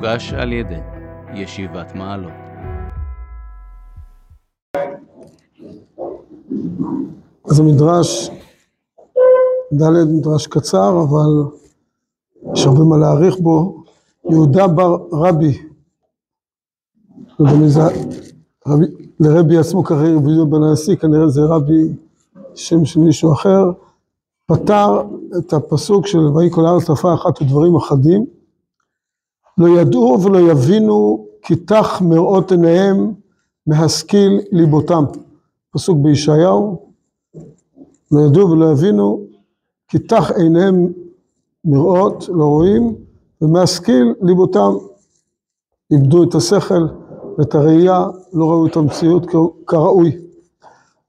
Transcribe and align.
מוגש 0.00 0.32
על 0.32 0.52
ידי 0.52 0.80
ישיבת 1.34 1.94
מעלות. 1.94 2.32
אז 7.50 7.60
המדרש, 7.60 8.30
ד' 9.72 9.82
מדרש 10.16 10.46
קצר, 10.46 11.02
אבל 11.02 11.56
יש 12.54 12.66
הרבה 12.66 12.84
מה 12.84 12.96
להעריך 12.96 13.38
בו. 13.38 13.84
יהודה 14.30 14.66
בר 14.66 14.96
רבי, 15.12 15.58
לא 17.40 17.50
רבי, 18.66 18.86
לרבי 19.20 19.58
עצמו 19.58 19.82
קרא 19.82 19.96
רבי 19.96 20.30
יהודה 20.30 20.56
בן 20.56 20.62
הנשיא, 20.62 20.96
כנראה 20.96 21.28
זה 21.28 21.40
רבי, 21.44 21.94
שם 22.54 22.84
של 22.84 23.00
מישהו 23.00 23.32
אחר, 23.32 23.72
פתר 24.46 25.02
את 25.38 25.52
הפסוק 25.52 26.06
של 26.06 26.18
ויהי 26.18 26.50
כל 26.50 26.66
הארץ 26.66 26.90
רפה 26.90 27.14
אחת 27.14 27.42
ודברים 27.42 27.76
אחדים. 27.76 28.39
לא 29.58 29.80
ידעו 29.80 30.22
ולא 30.22 30.38
יבינו 30.50 31.26
כי 31.42 31.56
תח 31.56 32.02
מראות 32.02 32.52
עיניהם 32.52 33.12
מהשכיל 33.66 34.40
ליבותם. 34.52 35.04
פסוק 35.70 35.98
בישעיהו, 35.98 36.92
לא 38.12 38.20
ידעו 38.20 38.50
ולא 38.50 38.72
יבינו 38.72 39.20
כי 39.88 39.98
תח 39.98 40.30
עיניהם 40.30 40.92
מראות, 41.64 42.28
לא 42.28 42.44
רואים, 42.44 42.94
ומהשכיל 43.42 44.14
ליבותם. 44.22 44.72
איבדו 45.90 46.22
את 46.22 46.34
השכל 46.34 46.86
ואת 47.38 47.54
הראייה, 47.54 48.06
לא 48.32 48.50
ראו 48.50 48.66
את 48.66 48.76
המציאות 48.76 49.26
כראוי. 49.66 50.16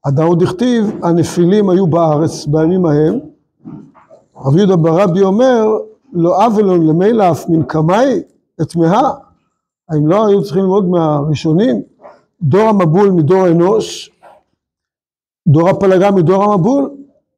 הדאוד 0.04 0.42
דכתיב, 0.42 0.90
הנפילים 1.02 1.70
היו 1.70 1.86
בארץ 1.86 2.46
בימים 2.46 2.86
ההם. 2.86 3.18
רבי 4.36 4.58
יהודה 4.58 4.76
ברבי 4.76 5.22
אומר, 5.22 5.66
לא 6.12 6.46
אבלון 6.46 6.86
למילא 6.86 7.30
אף 7.30 7.48
מן 7.48 7.62
קמאי 7.62 8.22
אטמאה. 8.62 9.10
האם 9.88 10.06
לא 10.06 10.26
היו 10.26 10.42
צריכים 10.42 10.62
ללמוד 10.62 10.88
מהראשונים? 10.88 11.82
דור 12.42 12.68
המבול 12.68 13.10
מדור 13.10 13.48
אנוש, 13.48 14.10
דור 15.48 15.68
הפלגה 15.68 16.10
מדור 16.10 16.44
המבול, 16.44 16.90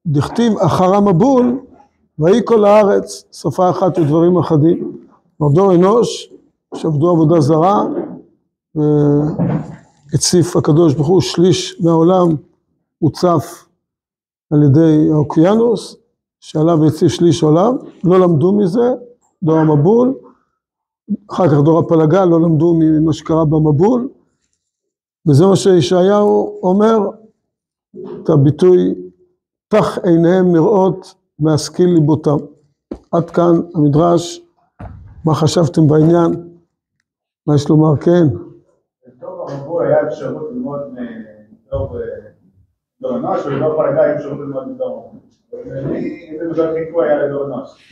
דכתיב 0.06 0.58
אחר 0.58 0.94
המבול, 0.94 1.58
ויהי 2.18 2.40
כל 2.44 2.64
הארץ, 2.64 3.24
שפה 3.32 3.70
אחת 3.70 3.98
ודברים 3.98 4.38
אחדים. 4.38 4.96
דור 5.54 5.74
אנוש, 5.74 6.32
שעבדו 6.74 7.10
עבודה 7.10 7.40
זרה, 7.40 7.82
והציף 8.74 10.56
הקדוש 10.56 10.94
ברוך 10.94 11.08
הוא 11.08 11.20
שליש 11.20 11.80
מהעולם 11.80 12.28
הוצף 12.98 13.64
על 14.50 14.62
ידי 14.62 15.08
האוקיינוס, 15.12 15.96
שעליו 16.44 16.86
הציף 16.86 17.08
שליש 17.08 17.42
עולם, 17.42 17.76
לא 18.04 18.20
למדו 18.20 18.52
מזה, 18.52 18.94
דור 19.42 19.58
המבול, 19.58 20.14
אחר 21.30 21.48
כך 21.48 21.60
דור 21.64 21.78
הפלגה, 21.78 22.24
לא 22.24 22.40
למדו 22.40 22.74
ממה 22.78 23.12
שקרה 23.12 23.44
במבול, 23.44 24.08
וזה 25.28 25.46
מה 25.46 25.56
שישעיהו 25.56 26.60
אומר, 26.62 26.98
את 28.22 28.28
הביטוי, 28.28 28.94
תח 29.68 29.98
עיניהם 29.98 30.52
מראות 30.52 31.14
מהשכיל 31.38 31.88
ליבותם. 31.94 32.36
עד 33.12 33.30
כאן 33.30 33.52
המדרש, 33.74 34.42
מה 35.24 35.34
חשבתם 35.34 35.86
בעניין? 35.86 36.48
מה 37.46 37.54
יש 37.54 37.68
לומר? 37.68 37.96
כן. 37.96 38.26
בתור 39.06 39.50
המבול 39.50 39.86
היה 39.86 40.08
אפשרות 40.08 40.50
ללמוד 40.52 40.80
מדור 41.62 41.98
אנוש, 43.16 43.46
ובדור 43.46 43.76
פלגה 43.76 44.02
היה 44.02 44.16
אפשרות 44.16 44.38
ללמוד 44.38 44.68
מדור 44.68 45.13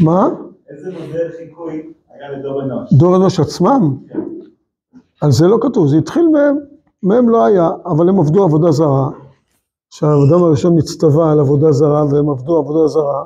מה? 0.00 0.28
איזה 0.68 0.90
מודל 0.90 1.28
חיקוי 1.38 1.92
היה 2.10 2.32
לדור 2.32 2.62
אנוש? 2.62 2.92
דור 2.92 3.16
אנוש 3.16 3.40
עצמם? 3.40 3.96
על 5.20 5.30
זה 5.30 5.46
לא 5.46 5.58
כתוב, 5.60 5.88
זה 5.88 5.96
התחיל 5.96 6.28
מהם, 6.28 6.56
מהם 7.02 7.28
לא 7.28 7.44
היה, 7.44 7.70
אבל 7.86 8.08
הם 8.08 8.20
עבדו 8.20 8.44
עבודה 8.44 8.70
זרה, 8.70 9.10
שהאדם 9.90 10.42
הראשון 10.42 10.78
נצטווה 10.78 11.32
על 11.32 11.40
עבודה 11.40 11.72
זרה, 11.72 12.04
והם 12.10 12.30
עבדו 12.30 12.56
עבודה 12.58 12.86
זרה, 12.86 13.24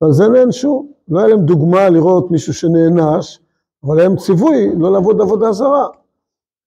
ועל 0.00 0.12
זה 0.12 0.28
נענשו. 0.28 0.88
לא 1.08 1.18
היה 1.18 1.28
להם 1.28 1.40
דוגמה 1.40 1.88
לראות 1.88 2.30
מישהו 2.30 2.54
שנענש, 2.54 3.40
אבל 3.84 3.98
היה 3.98 4.08
להם 4.08 4.16
ציווי 4.16 4.72
לא 4.78 4.92
לעבוד 4.92 5.20
עבודה 5.20 5.52
זרה. 5.52 5.86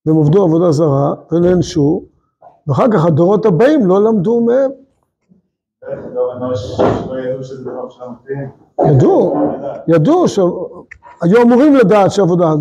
והם 0.06 0.18
עבדו 0.18 0.44
עבודה 0.44 0.72
זרה 0.72 1.14
ונענשו, 1.32 2.04
ואחר 2.68 2.86
כך 2.94 3.06
הדורות 3.06 3.46
הבאים 3.46 3.86
לא 3.86 4.04
למדו 4.04 4.42
מהם. 4.42 4.72
איך 4.72 4.72
דור 4.72 5.77
אנוש 5.77 5.77
לא 5.77 5.77
ידעו? 8.86 9.36
ידעו. 9.88 10.26
היו 11.22 11.42
אמורים 11.42 11.76
לדעת 11.76 12.12
שעבודה, 12.12 12.54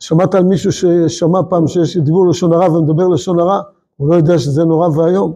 שמעת 0.00 0.34
על 0.34 0.44
מישהו 0.44 0.72
ששמע 0.72 1.40
פעם 1.48 1.66
שיש 1.66 1.96
דיבור 1.96 2.28
לשון 2.28 2.52
הרע 2.52 2.78
ומדבר 2.78 3.08
לשון 3.08 3.40
הרע, 3.40 3.60
הוא 3.96 4.08
לא 4.08 4.14
יודע 4.14 4.38
שזה 4.38 4.64
נורא 4.64 4.88
ואיום. 4.88 5.34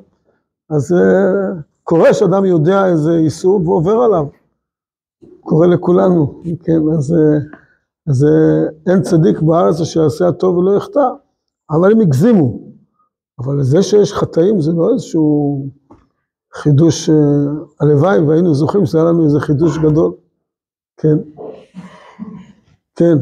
אז 0.71 0.93
uh, 0.93 1.61
קורה 1.83 2.15
שאדם 2.15 2.45
יודע 2.45 2.87
איזה 2.87 3.13
איסור 3.13 3.69
ועובר 3.69 3.93
עליו. 4.01 4.27
קורה 5.41 5.67
לכולנו, 5.67 6.43
כן, 6.65 6.81
אז, 6.99 7.11
uh, 7.13 7.57
אז 8.11 8.25
uh, 8.25 8.91
אין 8.91 9.03
צדיק 9.03 9.41
בארץ 9.41 9.83
שיעשה 9.83 10.29
הטוב 10.29 10.57
ולא 10.57 10.77
יחטא, 10.77 11.09
אבל 11.71 11.93
הם 11.93 12.01
הגזימו. 12.01 12.59
אבל 13.39 13.63
זה 13.63 13.83
שיש 13.83 14.13
חטאים 14.13 14.61
זה 14.61 14.73
לא 14.73 14.93
איזשהו 14.93 15.67
חידוש, 16.57 17.09
uh, 17.11 17.13
הלוואי 17.81 18.19
והיינו 18.19 18.55
זוכים 18.55 18.87
שהיה 18.87 19.05
לנו 19.05 19.25
איזה 19.25 19.41
חידוש 19.41 19.79
גדול. 19.79 20.13
כן. 20.97 21.17
כן. 22.97 23.17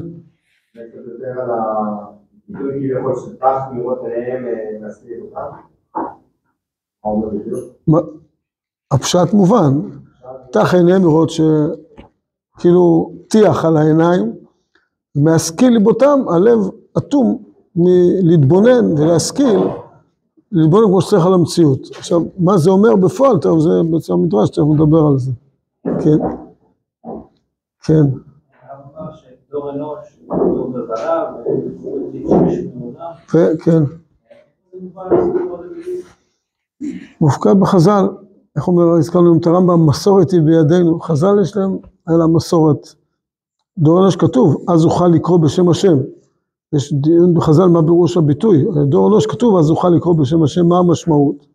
מה- 7.87 7.99
הפשט 8.91 9.33
מובן, 9.33 9.81
פתח 10.51 10.75
עיניהם 10.75 11.03
לראות 11.03 11.31
שכאילו 11.31 13.13
טיח 13.29 13.65
על 13.65 13.77
העיניים, 13.77 14.33
מהשכיל 15.15 15.73
ליבותם, 15.73 16.21
הלב 16.29 16.59
אטום 16.99 17.43
מלהתבונן 17.77 18.93
ולהשכיל, 18.99 19.59
להתבונן 20.53 20.87
כמו 20.87 21.01
שצריך 21.01 21.27
על 21.27 21.35
המציאות. 21.35 21.81
עכשיו, 21.97 22.23
מה 22.39 22.59
זה 22.59 22.71
אומר 22.71 22.97
בפועל? 22.97 23.39
טוב, 23.39 23.61
זה 23.61 23.71
בעצם 23.91 24.13
המדרש, 24.13 24.51
תכף 24.51 24.63
נדבר 24.75 25.07
על 25.07 25.19
זה. 25.19 25.33
כן, 25.85 26.19
כן, 27.85 28.05
כן. 33.65 33.83
מופקד 37.21 37.61
בחז"ל, 37.61 38.09
איך 38.57 38.69
אומר, 38.69 38.97
הזכרנו 38.99 39.39
את 39.41 39.47
הרמב"ם, 39.47 39.87
מסורת 39.87 40.31
היא 40.31 40.41
בידינו, 40.43 41.01
חז"ל 41.01 41.41
יש 41.43 41.57
להם, 41.57 41.77
היה 42.07 42.19
להם 42.19 42.37
מסורת. 42.37 42.95
דור 43.79 44.03
אנוש 44.03 44.17
כתוב, 44.17 44.65
אז 44.69 44.85
אוכל 44.85 45.09
לקרוא 45.09 45.39
בשם 45.39 45.69
השם. 45.69 45.97
יש 46.77 46.93
דיון 46.93 47.35
בחז"ל 47.35 47.67
מה 47.67 47.83
פירוש 47.83 48.17
הביטוי, 48.17 48.65
דור 48.89 49.09
אנוש 49.09 49.27
כתוב, 49.27 49.57
אז 49.59 49.71
אוכל 49.71 49.89
לקרוא 49.89 50.19
בשם 50.19 50.43
השם, 50.43 50.67
מה 50.67 50.79
המשמעות? 50.79 51.47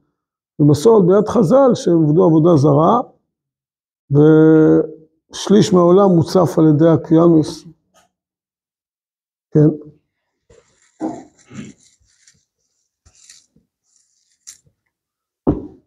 ומסורת 0.59 1.05
ביד 1.05 1.27
חז"ל 1.27 1.71
שהם 1.73 2.03
עבדו 2.03 2.25
עבודה 2.25 2.55
זרה, 2.55 2.99
ושליש 4.11 5.73
מהעולם 5.73 6.09
מוצף 6.09 6.59
על 6.59 6.67
ידי 6.67 6.87
האוקיינוס. 6.87 7.65
כן. 9.51 9.67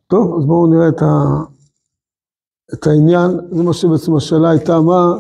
טוב, 0.07 0.39
אז 0.39 0.45
בואו 0.45 0.67
נראה 0.67 0.89
את, 0.89 1.03
ה, 1.03 1.15
את 2.75 2.87
העניין, 2.87 3.31
זה 3.51 3.63
מה 3.63 3.73
שבעצם 3.73 4.17
השאלה 4.17 4.51
הייתה, 4.51 4.81
מה, 4.81 5.15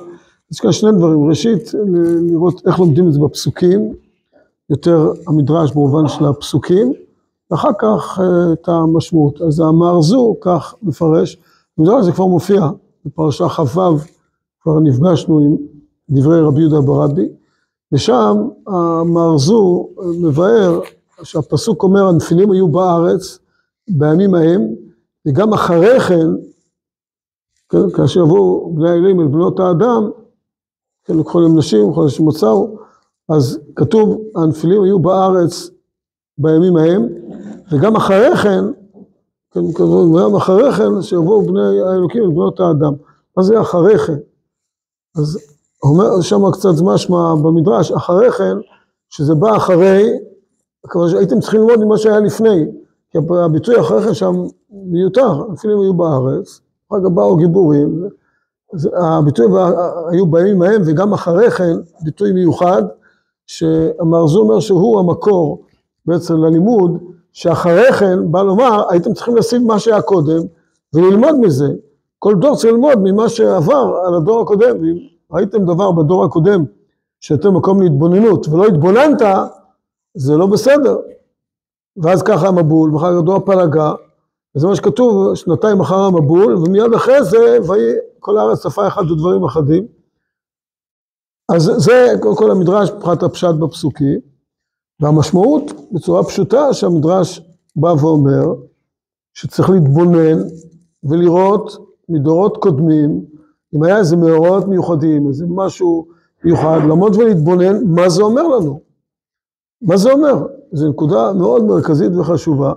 יש 0.52 0.60
כאן 0.60 0.72
שני 0.72 0.90
דברים, 0.92 1.28
ראשית, 1.28 1.62
לראות 2.30 2.66
איך 2.66 2.78
לומדים 2.78 3.08
את 3.08 3.12
זה 3.12 3.20
בפסוקים, 3.20 3.94
יותר 4.70 5.12
המדרש 5.26 5.72
במובן 5.72 6.08
של 6.08 6.24
הפסוקים, 6.24 6.92
ואחר 7.50 7.70
כך 7.78 8.20
אה, 8.22 8.52
את 8.52 8.68
המשמעות. 8.68 9.40
אז 9.40 9.60
המאמר 9.60 10.00
זו, 10.00 10.36
כך 10.40 10.74
מפרש, 10.82 11.36
המדרש 11.78 12.04
זה 12.04 12.12
כבר 12.12 12.26
מופיע, 12.26 12.70
בפרשה 13.04 13.48
כ"ו, 13.48 13.80
כבר 14.62 14.80
נפגשנו 14.80 15.38
עם 15.38 15.56
דברי 16.10 16.40
רבי 16.40 16.60
יהודה 16.60 16.80
ברבי, 16.80 17.28
ושם 17.92 18.48
המאמר 18.66 19.38
זו 19.38 19.88
מבאר 20.20 20.80
שהפסוק 21.22 21.82
אומר, 21.82 22.06
הנפילים 22.08 22.50
היו 22.50 22.68
בארץ, 22.68 23.38
בימים 23.88 24.34
ההם, 24.34 24.60
וגם 25.26 25.52
אחרי 25.52 26.00
כן, 26.00 26.26
כן, 27.68 27.90
כאשר 27.90 28.20
יבואו 28.20 28.74
בני 28.74 28.90
האלים 28.90 29.20
אל 29.20 29.26
בנות 29.26 29.60
האדם, 29.60 30.10
כן, 31.04 31.18
לקחו 31.18 31.40
להם 31.40 31.58
נשים, 31.58 31.94
להם 31.94 32.24
מוצאו, 32.24 32.78
אז 33.34 33.58
כתוב, 33.76 34.20
הנפילים 34.36 34.82
היו 34.82 34.98
בארץ 34.98 35.70
בימים 36.38 36.76
ההם, 36.76 37.08
וגם 37.72 37.96
אחרי 37.96 38.36
כן, 38.36 38.64
כן, 39.50 39.72
כתוב, 39.74 40.14
וגם 40.14 40.36
אחרי 40.36 40.72
כן, 40.72 41.02
שיבואו 41.02 41.42
בני 41.42 41.80
האלוקים 41.80 42.22
אל 42.22 42.30
בנות 42.30 42.60
האדם. 42.60 42.92
מה 43.36 43.42
זה 43.42 43.60
אחרי 43.60 43.98
כן? 43.98 44.16
אז 45.16 45.38
אומר 45.82 46.20
שם 46.20 46.50
קצת 46.52 46.68
משמע 46.82 47.34
במדרש, 47.34 47.92
אחרי 47.92 48.32
כן, 48.32 48.56
שזה 49.08 49.34
בא 49.34 49.56
אחרי, 49.56 50.10
שהייתם 51.10 51.40
צריכים 51.40 51.60
ללמוד 51.60 51.84
ממה 51.84 51.98
שהיה 51.98 52.20
לפני, 52.20 52.64
כי 53.10 53.18
הביטוי 53.44 53.80
אחרי 53.80 54.02
כן 54.02 54.14
שם 54.14 54.34
מיותר, 54.70 55.42
אם 55.64 55.80
היו 55.80 55.94
בארץ, 55.94 56.60
אחר 56.88 57.00
כך 57.00 57.10
באו 57.14 57.36
גיבורים, 57.36 58.08
הביטוי 59.02 59.46
היו 60.10 60.26
בימים 60.26 60.62
ההם 60.62 60.82
וגם 60.86 61.12
אחרי 61.12 61.50
כן, 61.50 61.76
ביטוי 62.04 62.32
מיוחד, 62.32 62.82
שהמרזו 63.50 64.40
אומר 64.40 64.60
שהוא 64.60 64.98
המקור 64.98 65.62
בעצם 66.06 66.44
ללימוד, 66.44 66.98
שאחרי 67.32 67.92
כן 67.92 68.32
בא 68.32 68.42
לומר, 68.42 68.82
הייתם 68.90 69.14
צריכים 69.14 69.36
לשים 69.36 69.66
מה 69.66 69.78
שהיה 69.78 70.02
קודם 70.02 70.42
וללמוד 70.94 71.34
מזה. 71.40 71.68
כל 72.18 72.34
דור 72.34 72.56
צריך 72.56 72.72
ללמוד 72.72 72.98
ממה 72.98 73.28
שעבר 73.28 74.00
על 74.06 74.14
הדור 74.14 74.40
הקודם. 74.40 74.82
ואם 74.82 74.98
ראיתם 75.32 75.64
דבר 75.64 75.92
בדור 75.92 76.24
הקודם 76.24 76.64
שיותר 77.20 77.50
מקום 77.50 77.82
להתבוננות 77.82 78.48
ולא 78.48 78.66
התבוננת, 78.66 79.22
זה 80.14 80.36
לא 80.36 80.46
בסדר. 80.46 80.96
ואז 81.96 82.22
ככה 82.22 82.48
המבול, 82.48 82.94
ואחר 82.94 83.16
כך 83.16 83.24
דור 83.24 83.36
הפלגה, 83.36 83.92
וזה 84.56 84.66
מה 84.66 84.76
שכתוב, 84.76 85.34
שנתיים 85.34 85.80
אחר 85.80 85.98
המבול, 85.98 86.56
ומיד 86.56 86.94
אחרי 86.94 87.24
זה, 87.24 87.58
ויהי 87.68 87.92
כל 88.18 88.38
הארץ 88.38 88.62
צפה 88.62 88.86
אחד 88.86 89.02
בדברים 89.10 89.44
אחדים. 89.44 89.99
אז 91.54 91.70
זה 91.76 92.12
קודם 92.20 92.36
כל 92.36 92.50
המדרש 92.50 92.90
מבחינת 92.90 93.22
הפשט 93.22 93.54
בפסוקים, 93.54 94.20
והמשמעות 95.00 95.72
בצורה 95.92 96.24
פשוטה 96.24 96.74
שהמדרש 96.74 97.40
בא 97.76 97.94
ואומר, 98.00 98.54
שצריך 99.34 99.70
להתבונן 99.70 100.38
ולראות 101.04 101.72
מדורות 102.08 102.56
קודמים, 102.56 103.24
אם 103.74 103.82
היה 103.82 103.98
איזה 103.98 104.16
מאורעות 104.16 104.68
מיוחדים, 104.68 105.28
איזה 105.28 105.44
משהו 105.48 106.08
מיוחד, 106.44 106.78
לעמוד 106.88 107.16
ולהתבונן, 107.16 107.84
מה 107.84 108.08
זה 108.08 108.22
אומר 108.22 108.42
לנו? 108.42 108.80
מה 109.82 109.96
זה 109.96 110.12
אומר? 110.12 110.46
זו 110.72 110.88
נקודה 110.88 111.32
מאוד 111.32 111.64
מרכזית 111.64 112.12
וחשובה, 112.16 112.72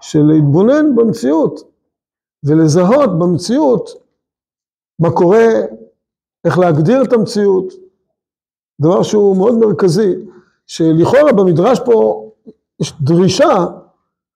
של 0.00 0.22
להתבונן 0.22 0.96
במציאות, 0.96 1.60
ולזהות 2.44 3.18
במציאות 3.18 3.90
מה 4.98 5.10
קורה, 5.10 5.46
איך 6.44 6.58
להגדיר 6.58 7.02
את 7.02 7.12
המציאות, 7.12 7.85
דבר 8.80 9.02
שהוא 9.02 9.36
מאוד 9.36 9.58
מרכזי, 9.58 10.14
שלכאורה 10.66 11.32
במדרש 11.32 11.80
פה 11.84 12.26
יש 12.80 12.92
דרישה, 13.00 13.66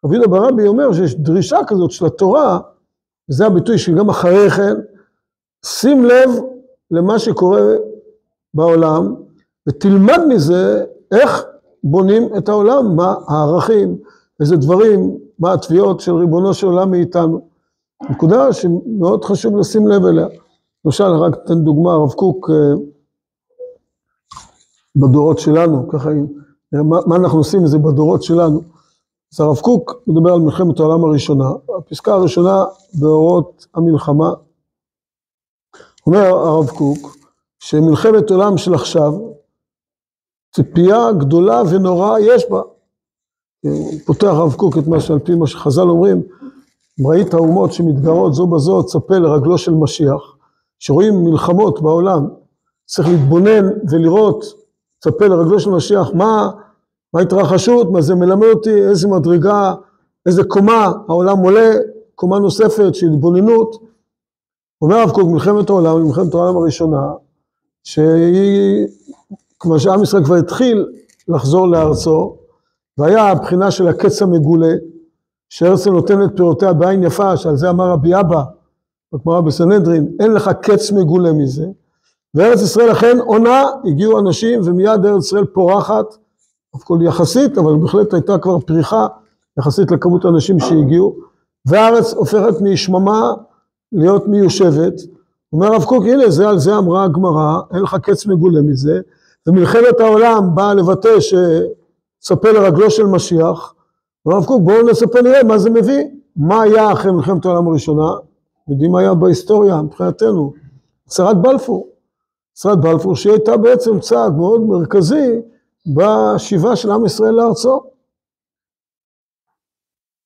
רבי 0.04 0.16
יהודה 0.16 0.28
ברבי 0.28 0.68
אומר 0.68 0.92
שיש 0.92 1.14
דרישה 1.14 1.58
כזאת 1.66 1.90
של 1.90 2.06
התורה, 2.06 2.58
וזה 3.30 3.46
הביטוי 3.46 3.78
שגם 3.78 4.08
אחרי 4.08 4.50
כן, 4.50 4.74
שים 5.66 6.04
לב 6.04 6.30
למה 6.90 7.18
שקורה 7.18 7.62
בעולם, 8.54 9.14
ותלמד 9.68 10.20
מזה 10.28 10.84
איך 11.12 11.44
בונים 11.84 12.36
את 12.38 12.48
העולם, 12.48 12.96
מה 12.96 13.14
הערכים, 13.28 13.98
איזה 14.40 14.56
דברים, 14.56 15.18
מה 15.38 15.52
התביעות 15.52 16.00
של 16.00 16.14
ריבונו 16.14 16.54
של 16.54 16.66
עולם 16.66 16.90
מאיתנו. 16.90 17.40
נקודה 18.10 18.52
שמאוד 18.52 19.24
חשוב 19.24 19.56
לשים 19.58 19.88
לב 19.88 20.04
אליה. 20.04 20.26
למשל, 20.84 21.04
רק 21.04 21.34
אתן 21.44 21.64
דוגמה, 21.64 21.92
הרב 21.92 22.12
קוק 22.12 22.50
אה, 22.50 22.74
בדורות 24.96 25.38
שלנו, 25.38 25.88
ככה, 25.88 26.10
מה, 26.72 26.98
מה 27.06 27.16
אנחנו 27.16 27.38
עושים 27.38 27.62
מזה 27.62 27.78
בדורות 27.78 28.22
שלנו. 28.22 28.62
אז 29.32 29.40
הרב 29.40 29.58
קוק 29.58 30.02
מדבר 30.06 30.32
על 30.32 30.40
מלחמת 30.40 30.80
העולם 30.80 31.04
הראשונה, 31.04 31.50
הפסקה 31.78 32.14
הראשונה 32.14 32.64
באורות 33.00 33.66
המלחמה, 33.74 34.30
אומר 36.06 36.26
הרב 36.26 36.68
קוק, 36.68 37.16
שמלחמת 37.58 38.30
עולם 38.30 38.58
של 38.58 38.74
עכשיו, 38.74 39.12
ציפייה 40.54 41.12
גדולה 41.12 41.62
ונוראה 41.70 42.20
יש 42.20 42.50
בה. 42.50 42.60
פותח 44.06 44.26
הרב 44.26 44.54
קוק 44.54 44.78
את 44.78 44.86
מה 44.86 45.00
שעל 45.00 45.18
פי 45.18 45.34
מה 45.34 45.46
שחז"ל 45.46 45.88
אומרים, 45.88 46.22
ראית 47.06 47.34
אומות 47.34 47.72
שמתגרות 47.72 48.34
זו 48.34 48.46
בזו, 48.46 48.86
צפה 48.86 49.18
לרגלו 49.18 49.58
של 49.58 49.74
משיח, 49.74 50.36
שרואים 50.78 51.24
מלחמות 51.24 51.82
בעולם, 51.82 52.28
צריך 52.86 53.08
להתבונן 53.08 53.64
ולראות, 53.90 54.44
צפה 55.00 55.26
לרגלו 55.26 55.60
של 55.60 55.70
משיח, 55.70 56.10
מה, 56.14 56.50
מה 57.14 57.20
ההתרחשות, 57.20 57.90
מה 57.90 58.00
זה 58.00 58.14
מלמד 58.14 58.46
אותי, 58.54 58.82
איזה 58.82 59.08
מדרגה, 59.08 59.74
איזה 60.26 60.44
קומה 60.44 60.92
העולם 61.08 61.38
עולה, 61.38 61.70
קומה 62.14 62.38
נוספת 62.38 62.94
של 62.94 63.06
התבוננות. 63.06 63.76
אומר 64.82 64.96
הרב 64.96 65.10
קוק, 65.10 65.30
מלחמת 65.30 65.70
העולם, 65.70 66.02
מלחמת 66.06 66.34
העולם 66.34 66.56
הראשונה, 66.56 67.12
שהיא, 67.84 68.86
כבר 69.58 69.78
שעם 69.78 70.02
ישראל 70.02 70.24
כבר 70.24 70.34
התחיל 70.34 70.86
לחזור 71.28 71.68
לארצו, 71.68 72.36
והיה 72.98 73.30
הבחינה 73.30 73.70
של 73.70 73.88
הקץ 73.88 74.22
המגולה, 74.22 74.72
שהרצל 75.48 75.90
נותן 75.90 76.22
את 76.24 76.30
פירותיה 76.36 76.72
בעין 76.72 77.02
יפה, 77.02 77.36
שעל 77.36 77.56
זה 77.56 77.70
אמר 77.70 77.90
רבי 77.90 78.20
אבא, 78.20 78.42
בגמרא 79.12 79.40
בסנהדרין, 79.40 80.16
אין 80.20 80.32
לך 80.32 80.50
קץ 80.62 80.92
מגולה 80.92 81.32
מזה. 81.32 81.66
וארץ 82.34 82.62
ישראל 82.62 82.92
אכן 82.92 83.18
עונה, 83.18 83.62
הגיעו 83.84 84.18
אנשים 84.18 84.60
ומיד 84.64 85.06
ארץ 85.06 85.26
ישראל 85.26 85.44
פורחת, 85.44 86.06
אף 86.76 86.82
כל 86.82 86.98
יחסית, 87.02 87.58
אבל 87.58 87.76
בהחלט 87.76 88.14
הייתה 88.14 88.38
כבר 88.38 88.58
פריחה 88.60 89.06
יחסית 89.58 89.90
לכמות 89.90 90.24
האנשים 90.24 90.60
שהגיעו, 90.60 91.16
והארץ 91.66 92.14
הופכת 92.14 92.60
משממה 92.60 93.34
להיות 93.92 94.28
מיושבת. 94.28 94.94
אומר 95.52 95.66
הרב 95.66 95.84
קוק, 95.84 96.04
הנה 96.04 96.30
זה 96.30 96.48
על 96.48 96.58
זה 96.58 96.78
אמרה 96.78 97.04
הגמרא, 97.04 97.60
אין 97.74 97.82
לך 97.82 97.96
קץ 98.02 98.26
מגולה 98.26 98.62
מזה, 98.62 99.00
ומלחמת 99.46 100.00
העולם 100.00 100.54
באה 100.54 100.74
לבטא 100.74 101.20
שצפה 101.20 102.50
לרגלו 102.50 102.90
של 102.90 103.06
משיח, 103.06 103.74
הרב 104.26 104.44
קוק 104.44 104.62
בואו 104.62 104.82
נספר 104.82 105.22
נראה 105.22 105.42
מה 105.42 105.58
זה 105.58 105.70
מביא, 105.70 106.04
מה 106.36 106.62
היה 106.62 106.92
אחרי 106.92 107.12
מלחמת 107.12 107.44
העולם 107.44 107.68
הראשונה, 107.68 108.12
יודעים 108.68 108.92
מה 108.92 109.00
היה 109.00 109.14
בהיסטוריה 109.14 109.82
מבחינתנו, 109.82 110.52
הצהרת 111.06 111.42
בלפור, 111.42 111.88
הצהרת 112.60 112.80
בלפור 112.80 113.16
שהיא 113.16 113.32
הייתה 113.32 113.56
בעצם 113.56 114.00
צעד 114.00 114.32
מאוד 114.36 114.60
מרכזי 114.60 115.40
בשיבה 115.86 116.76
של 116.76 116.90
עם 116.90 117.06
ישראל 117.06 117.34
לארצו. 117.34 117.80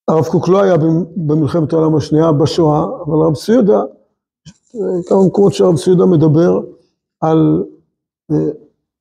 הרב 0.08 0.24
קוק 0.24 0.48
לא 0.48 0.62
היה 0.62 0.74
במלחמת 1.16 1.72
העולם 1.72 1.96
השנייה, 1.96 2.32
בשואה, 2.32 2.84
אבל 2.84 3.22
הרב 3.22 3.34
ציודה, 3.34 3.82
כמה 5.06 5.26
מקומות 5.26 5.52
שהרב 5.52 5.76
ציודה 5.76 6.06
מדבר 6.06 6.60
על 7.20 7.64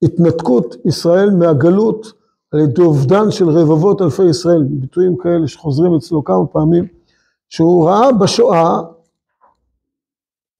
התנתקות 0.01 0.75
ישראל 0.85 1.29
מהגלות 1.29 2.13
על 2.51 2.59
ידי 2.59 2.81
אובדן 2.81 3.31
של 3.31 3.49
רבבות 3.49 4.01
אלפי 4.01 4.23
ישראל, 4.23 4.63
ביטויים 4.69 5.17
כאלה 5.17 5.47
שחוזרים 5.47 5.95
אצלו 5.95 6.23
כמה 6.23 6.45
פעמים, 6.47 6.87
שהוא 7.49 7.87
ראה 7.87 8.11
בשואה, 8.11 8.81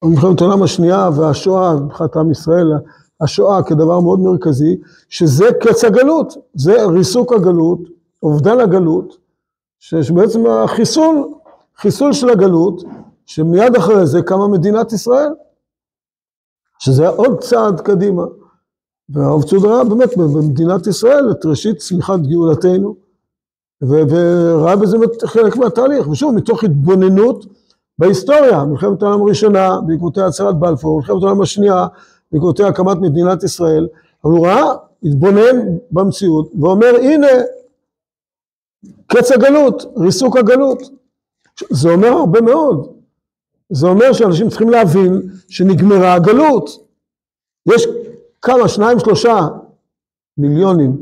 במלחמת 0.04 0.40
העולם 0.40 0.62
השנייה 0.62 1.10
והשואה, 1.16 1.76
מבחינת 1.76 2.16
עם 2.16 2.30
ישראל, 2.30 2.72
השואה 3.20 3.62
כדבר 3.62 4.00
מאוד 4.00 4.20
מרכזי, 4.20 4.76
שזה 5.08 5.44
קץ 5.60 5.84
הגלות, 5.84 6.34
זה 6.54 6.86
ריסוק 6.86 7.32
הגלות, 7.32 7.78
אובדן 8.22 8.60
הגלות, 8.60 9.16
שבעצם 9.80 10.46
החיסול, 10.46 11.28
חיסול 11.76 12.12
של 12.12 12.30
הגלות, 12.30 12.82
שמיד 13.26 13.76
אחרי 13.76 14.06
זה 14.06 14.22
קמה 14.22 14.48
מדינת 14.48 14.92
ישראל, 14.92 15.32
שזה 16.78 17.08
עוד 17.08 17.38
צעד 17.40 17.80
קדימה. 17.80 18.24
והרב 19.08 19.42
צוד 19.42 19.64
ראה 19.64 19.84
באמת 19.84 20.16
במדינת 20.16 20.86
ישראל 20.86 21.30
את 21.30 21.46
ראשית 21.46 21.76
צמיחת 21.76 22.20
גאולתנו, 22.20 22.96
וראה 23.82 24.76
בזה 24.76 24.96
חלק 25.24 25.56
מהתהליך, 25.56 26.08
ושוב, 26.08 26.34
מתוך 26.34 26.64
התבוננות 26.64 27.46
בהיסטוריה, 27.98 28.64
מלחמת 28.64 29.02
העולם 29.02 29.22
הראשונה, 29.22 29.80
בעקבותיה 29.86 30.26
הצהרת 30.26 30.58
בלפור, 30.58 30.96
מלחמת 30.96 31.22
העולם 31.22 31.42
השנייה, 31.42 31.86
בעקבותיה 32.32 32.66
הקמת 32.66 32.96
מדינת 32.96 33.42
ישראל, 33.42 33.88
אבל 34.24 34.32
הוא 34.32 34.46
ראה, 34.46 34.74
התבונן 35.04 35.56
במציאות, 35.90 36.50
ואומר, 36.60 36.96
הנה, 37.02 37.26
קץ 39.06 39.32
הגלות, 39.32 39.84
ריסוק 39.96 40.36
הגלות. 40.36 40.82
זה 41.70 41.90
אומר 41.90 42.08
הרבה 42.08 42.40
מאוד. 42.40 42.92
זה 43.70 43.86
אומר 43.86 44.12
שאנשים 44.12 44.48
צריכים 44.48 44.70
להבין 44.70 45.22
שנגמרה 45.48 46.14
הגלות. 46.14 46.70
יש 47.74 47.86
כמה, 48.42 48.68
שניים, 48.68 48.98
שלושה 48.98 49.48
מיליונים, 50.38 51.00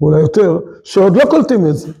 אולי 0.00 0.20
יותר, 0.20 0.58
שעוד 0.84 1.16
לא 1.16 1.24
קולטים 1.30 1.66
את 1.66 1.76
זה, 1.76 1.92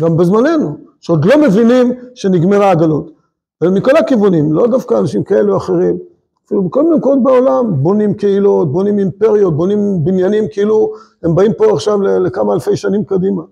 גם 0.00 0.16
בזמננו, 0.16 0.78
שעוד 1.00 1.24
לא 1.24 1.42
מבינים 1.42 1.92
שנגמרה 2.14 2.70
הגלות. 2.70 3.17
ומכל 3.64 3.96
הכיוונים, 3.96 4.52
לא 4.52 4.66
דווקא 4.66 4.94
אנשים 4.94 5.24
כאלה 5.24 5.52
או 5.52 5.56
אחרים, 5.56 5.98
אפילו 6.46 6.62
בכל 6.62 6.82
מיני 6.82 6.96
מקומות 6.96 7.22
בעולם, 7.22 7.82
בונים 7.82 8.14
קהילות, 8.14 8.72
בונים 8.72 8.98
אימפריות, 8.98 9.56
בונים 9.56 10.04
בניינים, 10.04 10.44
כאילו 10.50 10.92
הם 11.22 11.34
באים 11.34 11.52
פה 11.52 11.72
עכשיו 11.72 12.02
לכמה 12.02 12.54
אלפי 12.54 12.76
שנים 12.76 13.04
קדימה. 13.04 13.42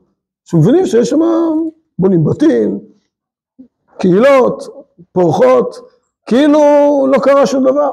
שמבינים 0.45 0.87
שיש 0.87 1.11
שם, 1.11 1.21
בונים 1.99 2.25
בתים, 2.25 2.79
קהילות, 3.99 4.63
פורחות, 5.13 5.77
כאילו 6.27 6.61
לא 7.13 7.19
קרה 7.19 7.47
שום 7.47 7.65
דבר. 7.65 7.91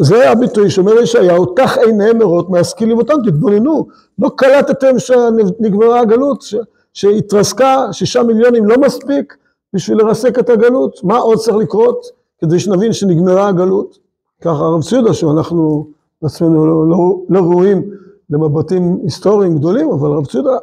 זה 0.00 0.30
הביטוי 0.30 0.70
שאומר 0.70 0.92
ישעיהו, 0.92 1.46
תח 1.46 1.78
עיניהם 1.78 2.18
מרות 2.18 2.50
מהשכילים 2.50 2.98
אותם, 2.98 3.14
תתבוננו. 3.24 3.86
לא 4.18 4.30
קלטתם 4.36 4.98
שנגמרה 4.98 6.00
הגלות, 6.00 6.42
ש, 6.42 6.54
שהתרסקה, 6.92 7.86
שישה 7.92 8.22
מיליונים 8.22 8.66
לא 8.66 8.78
מספיק 8.78 9.36
בשביל 9.74 9.98
לרסק 9.98 10.38
את 10.38 10.48
הגלות? 10.48 11.04
מה 11.04 11.18
עוד 11.18 11.38
צריך 11.38 11.56
לקרות 11.56 12.06
כדי 12.38 12.58
שנבין 12.58 12.92
שנגמרה 12.92 13.48
הגלות? 13.48 13.98
ככה 14.40 14.64
הרב 14.64 14.82
ציודה, 14.82 15.14
שאנחנו 15.14 15.86
עצמנו 16.22 16.66
לא, 16.66 16.88
לא, 16.88 17.16
לא 17.28 17.40
ראויים 17.40 17.90
למבטים 18.30 18.98
היסטוריים 19.02 19.58
גדולים, 19.58 19.90
אבל 19.90 20.12
הרב 20.12 20.26
ציודה 20.26 20.56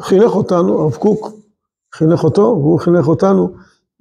חינך 0.00 0.34
אותנו, 0.34 0.80
הרב 0.80 0.94
קוק 0.94 1.32
חינך 1.94 2.24
אותו, 2.24 2.42
והוא 2.42 2.78
חינך 2.78 3.08
אותנו, 3.08 3.48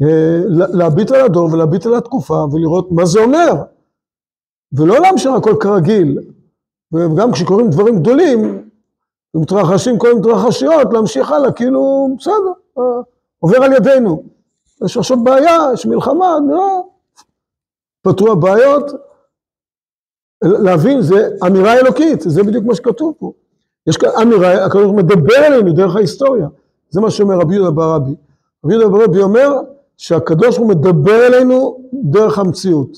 אה, 0.04 0.42
להביט 0.48 1.12
על 1.12 1.22
הדור 1.22 1.54
ולהביט 1.54 1.86
על 1.86 1.96
התקופה 1.96 2.46
ולראות 2.52 2.92
מה 2.92 3.06
זה 3.06 3.24
אומר. 3.24 3.54
ולא 4.74 5.00
להמשיך 5.00 5.32
הכל 5.34 5.56
כרגיל, 5.60 6.20
וגם 6.94 7.32
כשקורים 7.32 7.70
דברים 7.70 8.00
גדולים, 8.00 8.68
ומתרחשים 9.34 9.98
כל 9.98 10.14
מתרחשיות, 10.14 10.94
להמשיך 10.94 11.32
הלאה, 11.32 11.52
כאילו, 11.52 12.10
בסדר, 12.20 12.52
אה, 12.78 13.02
עובר 13.42 13.64
על 13.64 13.74
ידינו. 13.74 14.24
יש 14.86 14.98
עכשיו 14.98 15.24
בעיה, 15.24 15.58
יש 15.74 15.86
מלחמה, 15.86 16.38
נראה, 16.48 16.80
פתרו 18.02 18.32
הבעיות. 18.32 18.92
להבין, 20.44 21.02
זה 21.02 21.30
אמירה 21.48 21.74
אלוקית, 21.74 22.22
זה 22.22 22.44
בדיוק 22.44 22.66
מה 22.66 22.76
שכתוב 22.76 23.14
פה. 23.20 23.32
יש 23.88 23.98
כאן 23.98 24.10
אמירה, 24.22 24.66
הקדוש 24.66 24.92
מדבר 24.96 25.38
עלינו 25.38 25.74
דרך 25.74 25.96
ההיסטוריה. 25.96 26.48
זה 26.90 27.02
מה 27.02 27.12
שאומר 27.12 27.36
רבי 27.36 27.56
יהודה 27.56 27.72
ברבי. 27.72 28.16
רבי 28.66 28.74
יהודה 28.74 28.98
ברבי 28.98 29.22
אומר 29.22 29.50
שהקדוש 29.98 30.58
הוא 30.58 30.70
מדבר 30.70 31.28
אלינו 31.28 31.78
דרך 31.94 32.40
המציאות. 32.40 32.98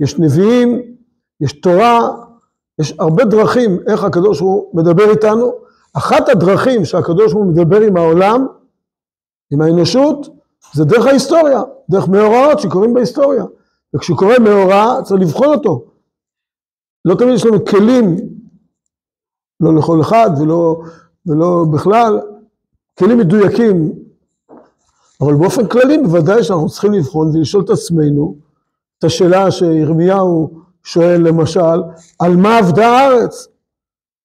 יש 0.00 0.18
נביאים, 0.18 0.82
יש 1.40 1.52
תורה, 1.60 2.10
יש 2.80 2.94
הרבה 2.98 3.24
דרכים 3.24 3.78
איך 3.86 4.04
הקדוש 4.04 4.40
הוא 4.40 4.70
מדבר 4.74 5.10
איתנו. 5.10 5.52
אחת 5.94 6.28
הדרכים 6.28 6.84
שהקדוש 6.84 7.32
הוא 7.32 7.46
מדבר 7.46 7.80
עם 7.80 7.96
העולם, 7.96 8.46
עם 9.52 9.60
האנושות, 9.60 10.28
זה 10.74 10.84
דרך 10.84 11.06
ההיסטוריה, 11.06 11.62
דרך 11.90 12.08
מאורעות 12.08 12.60
שקורים 12.60 12.94
בהיסטוריה. 12.94 13.44
וכשקורה 13.94 14.38
מאורע 14.38 15.02
צריך 15.04 15.20
לבחון 15.20 15.48
אותו. 15.48 15.84
לא 17.04 17.14
תמיד 17.14 17.34
יש 17.34 17.46
לנו 17.46 17.64
כלים, 17.64 18.16
לא 19.60 19.74
לכל 19.74 20.00
אחד 20.00 20.30
ולא, 20.40 20.82
ולא 21.26 21.64
בכלל, 21.72 22.20
כלים 22.98 23.18
מדויקים, 23.18 23.92
אבל 25.20 25.34
באופן 25.34 25.66
כללי 25.66 25.98
בוודאי 25.98 26.42
שאנחנו 26.42 26.68
צריכים 26.68 26.92
לבחון 26.92 27.36
ולשאול 27.36 27.64
את 27.64 27.70
עצמנו 27.70 28.36
את 28.98 29.04
השאלה 29.04 29.50
שירמיהו 29.50 30.62
שואל 30.84 31.28
למשל, 31.28 31.82
על 32.18 32.36
מה 32.36 32.58
עבדה 32.58 32.88
הארץ? 32.88 33.48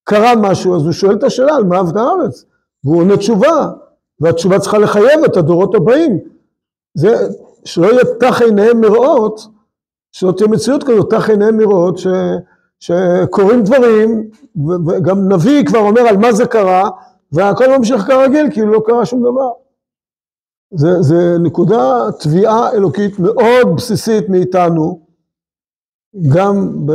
קרה 0.04 0.32
משהו, 0.36 0.76
אז 0.76 0.82
הוא 0.82 0.92
שואל 0.92 1.14
את 1.14 1.22
השאלה, 1.22 1.56
על 1.56 1.64
מה 1.64 1.78
עבדה 1.78 2.02
הארץ? 2.02 2.44
והוא 2.84 3.00
עונה 3.00 3.16
תשובה, 3.16 3.72
והתשובה 4.20 4.58
צריכה 4.58 4.78
לחייב 4.78 5.24
את 5.24 5.36
הדורות 5.36 5.74
הבאים. 5.74 6.18
זה, 6.94 7.14
שלא 7.64 7.86
יהיה 7.86 8.04
תח 8.20 8.42
עיניהם 8.42 8.80
מראות, 8.80 9.40
שלא 10.12 10.32
תהיה 10.32 10.48
מציאות 10.48 10.84
כזאת, 10.84 11.10
תח 11.10 11.30
עיניהם 11.30 11.56
מראות, 11.56 11.98
ש, 11.98 12.06
שקורים 12.80 13.62
דברים, 13.62 14.30
וגם 14.86 15.32
נביא 15.32 15.66
כבר 15.66 15.78
אומר 15.78 16.00
על 16.00 16.16
מה 16.16 16.32
זה 16.32 16.46
קרה, 16.46 16.90
והכל 17.32 17.78
ממשיך 17.78 18.02
כרגיל, 18.02 18.46
כאילו 18.52 18.72
לא 18.72 18.82
קרה 18.86 19.06
שום 19.06 19.20
דבר. 19.20 19.50
זה, 20.74 21.02
זה 21.02 21.36
נקודה, 21.42 22.06
תביעה 22.20 22.72
אלוקית 22.72 23.18
מאוד 23.18 23.76
בסיסית 23.76 24.28
מאיתנו, 24.28 25.00
גם 26.28 26.86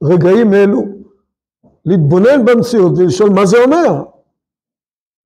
ברגעים 0.00 0.54
אלו, 0.54 0.84
להתבונן 1.84 2.44
במציאות 2.44 2.92
ולשאול 2.96 3.30
מה 3.30 3.46
זה 3.46 3.64
אומר. 3.64 4.02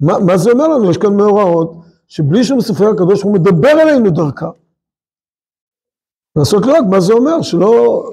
מה, 0.01 0.19
מה 0.19 0.37
זה 0.37 0.51
אומר 0.51 0.69
לנו? 0.69 0.91
יש 0.91 0.99
כאן 0.99 1.17
מאורעות 1.17 1.73
שבלי 2.09 2.45
שום 2.45 2.61
ספרי 2.61 2.87
הקדוש 2.87 3.23
הוא 3.23 3.35
מדבר 3.35 3.81
אלינו 3.83 4.11
דרכה. 4.11 4.51
לעשות 6.37 6.67
לראות 6.67 6.85
מה 6.91 7.01
זה 7.01 7.13
אומר, 7.13 7.43
שלא, 7.43 8.05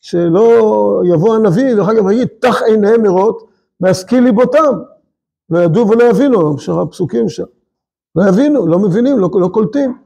שלא 0.00 1.02
יבוא 1.14 1.34
הנביא, 1.34 1.74
דרך 1.74 1.88
אגב, 1.88 2.04
ויגיד, 2.04 2.28
תח 2.40 2.62
עיניהם 2.62 3.02
מרות, 3.02 3.48
מהשכיל 3.80 4.24
ליבותם. 4.24 4.74
לא 5.50 5.58
ידעו 5.58 5.88
ולא 5.88 6.04
יבינו, 6.04 6.58
שאר 6.58 6.80
הפסוקים 6.80 7.28
שם. 7.28 7.44
לא 8.16 8.28
יבינו, 8.28 8.66
לא 8.66 8.78
מבינים, 8.78 9.18
לא, 9.18 9.30
לא 9.34 9.48
קולטים. 9.48 9.98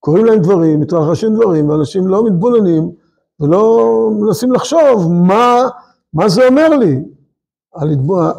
קוראים 0.00 0.24
להם 0.24 0.38
דברים, 0.38 0.80
מתרחשים 0.80 1.34
דברים, 1.34 1.68
ואנשים 1.68 2.08
לא 2.08 2.24
מתבוננים, 2.24 2.90
ולא 3.40 4.10
מנסים 4.20 4.52
לחשוב 4.52 5.12
מה, 5.12 5.68
מה 6.12 6.28
זה 6.28 6.48
אומר 6.48 6.68
לי 6.68 7.02
על, 7.74 7.88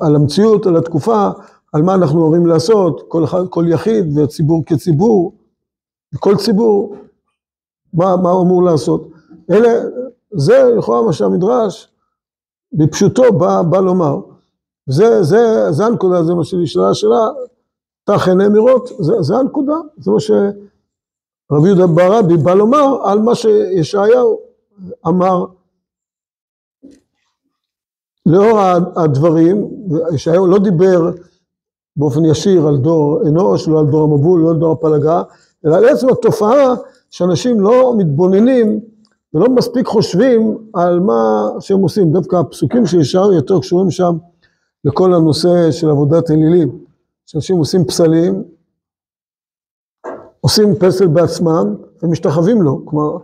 על 0.02 0.16
המציאות, 0.16 0.66
על 0.66 0.78
התקופה, 0.78 1.30
על 1.74 1.82
מה 1.82 1.94
אנחנו 1.96 2.20
אמורים 2.20 2.46
לעשות, 2.46 3.02
כל, 3.08 3.24
כל 3.50 3.66
יחיד 3.68 4.18
וציבור 4.18 4.64
כציבור, 4.66 5.34
כל 6.20 6.36
ציבור, 6.38 6.96
מה, 7.94 8.16
מה 8.16 8.30
הוא 8.30 8.44
אמור 8.44 8.64
לעשות. 8.64 9.10
אלה, 9.52 9.70
זה 10.32 10.64
לכאורה 10.78 11.02
מה 11.02 11.14
שהמדרש 11.14 11.92
בפשוטו 12.74 13.24
בא, 13.38 13.62
בא 13.62 13.78
לומר. 13.78 14.20
זה, 14.90 15.24
זה, 15.24 15.72
זה 15.72 15.86
הנקודה, 15.86 16.24
זה 16.24 16.34
מה 16.34 16.44
שנשאלה 16.44 16.90
השאלה, 16.90 17.30
תח 18.04 18.28
עיני 18.28 18.48
מירות, 18.48 18.90
זה, 19.00 19.22
זה 19.22 19.36
הנקודה, 19.36 19.76
זה 19.98 20.12
מה 20.12 20.20
שרבי 20.20 21.68
יהודה 21.68 21.88
ברבי 21.88 22.38
בא 22.38 22.54
לומר 22.54 22.98
על 23.04 23.20
מה 23.20 23.36
שישעיהו 23.36 24.40
אמר, 25.08 25.46
לאור 28.26 28.60
הדברים, 28.96 29.70
ישעיהו 30.14 30.48
לא 30.48 30.60
דיבר 30.60 31.12
באופן 31.96 32.26
ישיר 32.26 32.68
על 32.68 32.78
דור 32.78 33.22
אנוש, 33.28 33.68
לא 33.68 33.80
על 33.80 33.86
דור 33.86 34.04
המבול, 34.04 34.42
לא 34.42 34.50
על 34.50 34.58
דור 34.58 34.72
הפלגה, 34.72 35.24
אלא 35.66 35.76
על 35.76 35.86
עצם 35.86 36.10
התופעה 36.10 36.76
שאנשים 37.10 37.62
לא 37.62 37.94
מתבוננים 37.98 38.80
ולא 39.34 39.50
מספיק 39.50 39.88
חושבים 39.88 40.58
על 40.74 41.00
מה 41.00 41.50
שהם 41.60 41.80
עושים. 41.80 42.12
דווקא 42.12 42.36
הפסוקים 42.36 42.86
של 42.86 43.00
ישעיהו 43.00 43.34
יותר 43.34 43.60
קשורים 43.60 43.92
שם 43.92 44.18
לכל 44.86 45.14
הנושא 45.14 45.72
של 45.72 45.90
עבודת 45.90 46.32
אלילים. 46.32 46.90
שאנשים 47.30 47.58
עושים 47.58 47.86
פסלים, 47.86 48.44
עושים 50.42 50.76
פסל 50.76 51.08
בעצמם 51.08 51.76
ומשתחווים 52.04 52.62
לו. 52.62 52.86
כלומר, 52.86 53.18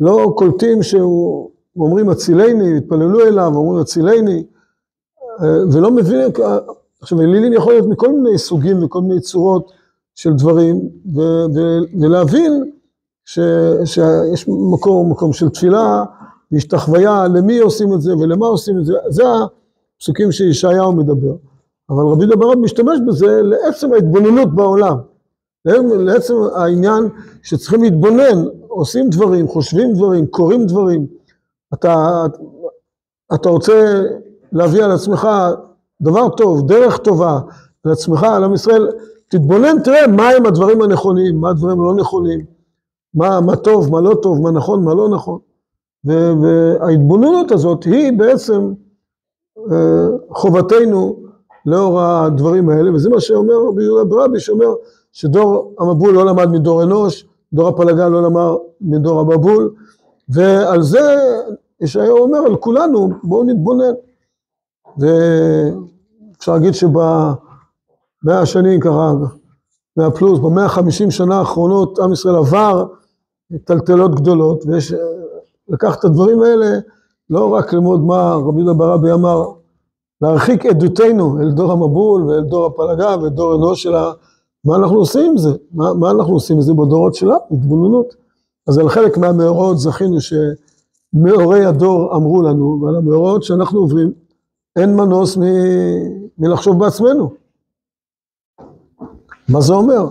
לא 0.00 0.32
קולטים 0.36 0.82
שהוא, 0.82 1.50
אומרים 1.76 2.08
הצילני, 2.08 2.76
התפללו 2.76 3.20
אליו, 3.20 3.52
אומרים 3.54 3.80
הצילני, 3.80 4.44
אה, 5.42 5.66
ולא 5.72 5.90
מבינים, 5.90 6.30
עכשיו 7.02 7.20
אלילים 7.20 7.52
יכול 7.52 7.72
להיות 7.72 7.86
מכל 7.86 8.12
מיני 8.12 8.38
סוגים 8.38 8.84
וכל 8.84 9.00
מיני 9.00 9.20
צורות 9.20 9.72
של 10.14 10.32
דברים, 10.32 10.88
ו, 11.14 11.20
ו, 11.54 11.78
ולהבין 12.00 12.70
ש, 13.24 13.38
שיש 13.84 14.48
מקום, 14.72 15.10
מקום 15.10 15.32
של 15.32 15.48
תפילה, 15.48 16.04
ויש 16.52 16.66
את 16.66 16.72
החוויה 16.72 17.28
למי 17.28 17.58
עושים 17.58 17.94
את 17.94 18.00
זה 18.00 18.16
ולמה 18.16 18.46
עושים 18.46 18.78
את 18.78 18.86
זה, 18.86 18.94
זה 19.08 19.22
הפסוקים 19.96 20.32
שישעיהו 20.32 20.92
מדבר. 20.92 21.36
אבל 21.90 22.02
רבי 22.02 22.26
דבר 22.26 22.54
משתמש 22.54 22.98
בזה 23.06 23.42
לעצם 23.42 23.92
ההתבוננות 23.92 24.54
בעולם, 24.54 24.96
לעצם 25.98 26.34
העניין 26.54 27.08
שצריכים 27.42 27.82
להתבונן 27.82 28.44
עושים 28.68 29.10
דברים, 29.10 29.48
חושבים 29.48 29.94
דברים, 29.94 30.26
קוראים 30.26 30.66
דברים. 30.66 31.06
אתה, 31.74 32.26
אתה 33.34 33.48
רוצה 33.48 34.02
להביא 34.52 34.84
על 34.84 34.92
עצמך 34.92 35.28
דבר 36.02 36.28
טוב, 36.28 36.68
דרך 36.68 36.96
טובה, 36.96 37.40
על 37.84 37.92
עצמך, 37.92 38.22
על 38.22 38.44
עם 38.44 38.54
ישראל, 38.54 38.88
תתבונן, 39.28 39.82
תראה 39.84 40.06
מהם 40.06 40.46
הדברים 40.46 40.82
הנכונים, 40.82 41.40
מה 41.40 41.50
הדברים 41.50 41.80
הלא 41.80 41.94
נכונים, 41.94 42.44
מה, 43.14 43.40
מה 43.40 43.56
טוב, 43.56 43.92
מה 43.92 44.00
לא 44.00 44.14
טוב, 44.22 44.40
מה 44.42 44.50
נכון, 44.50 44.84
מה 44.84 44.94
לא 44.94 45.08
נכון. 45.08 45.38
וההתבוננות 46.04 47.52
הזאת 47.52 47.84
היא 47.84 48.12
בעצם 48.18 48.72
אה, 49.72 50.06
חובתנו 50.30 51.16
לאור 51.66 52.00
הדברים 52.00 52.68
האלה, 52.68 52.94
וזה 52.94 53.10
מה 53.10 53.20
שאומר 53.20 53.54
רבי 53.68 53.82
יהודה 53.82 54.04
ברבי, 54.04 54.40
שאומר 54.40 54.74
שדור 55.12 55.74
המבול 55.78 56.14
לא 56.14 56.26
למד 56.26 56.48
מדור 56.50 56.82
אנוש, 56.82 57.26
דור 57.52 57.68
הפלגה 57.68 58.08
לא 58.08 58.22
למד 58.22 58.50
מדור 58.80 59.20
המבול, 59.20 59.70
ועל 60.28 60.82
זה 60.82 61.16
ישעיהו 61.80 62.18
אומר 62.18 62.38
על 62.38 62.56
כולנו, 62.56 63.10
בואו 63.22 63.44
נתבונן. 63.44 63.92
ואפשר 64.98 66.52
להגיד 66.52 66.74
שבמאה 66.74 67.34
השנים 68.26 68.80
ככה, 68.80 69.12
מאה 69.96 70.10
פלוס, 70.10 70.38
במאה 70.38 70.64
החמישים 70.64 71.10
שנה 71.10 71.38
האחרונות 71.38 71.98
עם 71.98 72.12
ישראל 72.12 72.36
עבר 72.36 72.86
טלטלות 73.64 74.14
גדולות, 74.14 74.64
ויש 74.66 74.94
לקח 75.68 75.96
את 75.98 76.04
הדברים 76.04 76.42
האלה, 76.42 76.78
לא 77.30 77.54
רק 77.54 77.72
ללמוד 77.72 78.00
מה 78.00 78.34
רבי 78.34 78.60
יהודה 78.60 78.72
ברבי 78.72 79.12
אמר, 79.12 79.44
להרחיק 80.20 80.66
עדותנו 80.66 81.40
אל 81.40 81.50
דור 81.50 81.72
המבול 81.72 82.22
ואל 82.22 82.44
דור 82.44 82.66
הפלגה 82.66 83.16
ואל 83.20 83.28
דור 83.28 83.54
אנוש 83.54 83.82
של 83.82 83.94
ה... 83.94 84.12
מה 84.64 84.76
אנחנו 84.76 84.96
עושים 84.96 85.30
עם 85.30 85.36
זה? 85.36 85.50
מה, 85.72 85.94
מה 85.94 86.10
אנחנו 86.10 86.34
עושים 86.34 86.56
עם 86.56 86.62
זה 86.62 86.72
בדורות 86.74 87.14
שלנו? 87.14 87.38
התבוננות. 87.50 88.14
אז 88.68 88.78
על 88.78 88.88
חלק 88.88 89.18
מהמאורעות 89.18 89.78
זכינו 89.78 90.16
מאורי 91.12 91.64
הדור 91.64 92.16
אמרו 92.16 92.42
לנו, 92.42 92.80
ועל 92.82 92.96
המאורעות 92.96 93.42
שאנחנו 93.42 93.78
עוברים, 93.78 94.12
אין 94.76 94.96
מנוס 94.96 95.36
מ- 95.36 95.42
מלחשוב 96.38 96.78
בעצמנו. 96.84 97.34
מה 99.48 99.60
זה 99.60 99.72
אומר? 99.72 100.08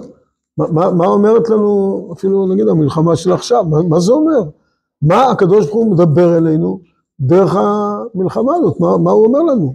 מה, 0.57 0.65
מה, 0.67 0.91
מה 0.91 1.05
אומרת 1.05 1.49
לנו, 1.49 2.09
אפילו 2.13 2.47
נגיד 2.47 2.67
המלחמה 2.67 3.15
של 3.15 3.31
עכשיו, 3.33 3.63
מה, 3.65 3.77
מה 3.89 3.99
זה 3.99 4.13
אומר? 4.13 4.39
מה 5.01 5.31
הקדוש 5.31 5.65
ברוך 5.65 5.75
הוא 5.75 5.95
מדבר 5.95 6.37
אלינו 6.37 6.79
דרך 7.19 7.55
המלחמה 7.55 8.55
הזאת, 8.55 8.79
מה, 8.79 8.97
מה 8.97 9.11
הוא 9.11 9.25
אומר 9.27 9.39
לנו? 9.39 9.73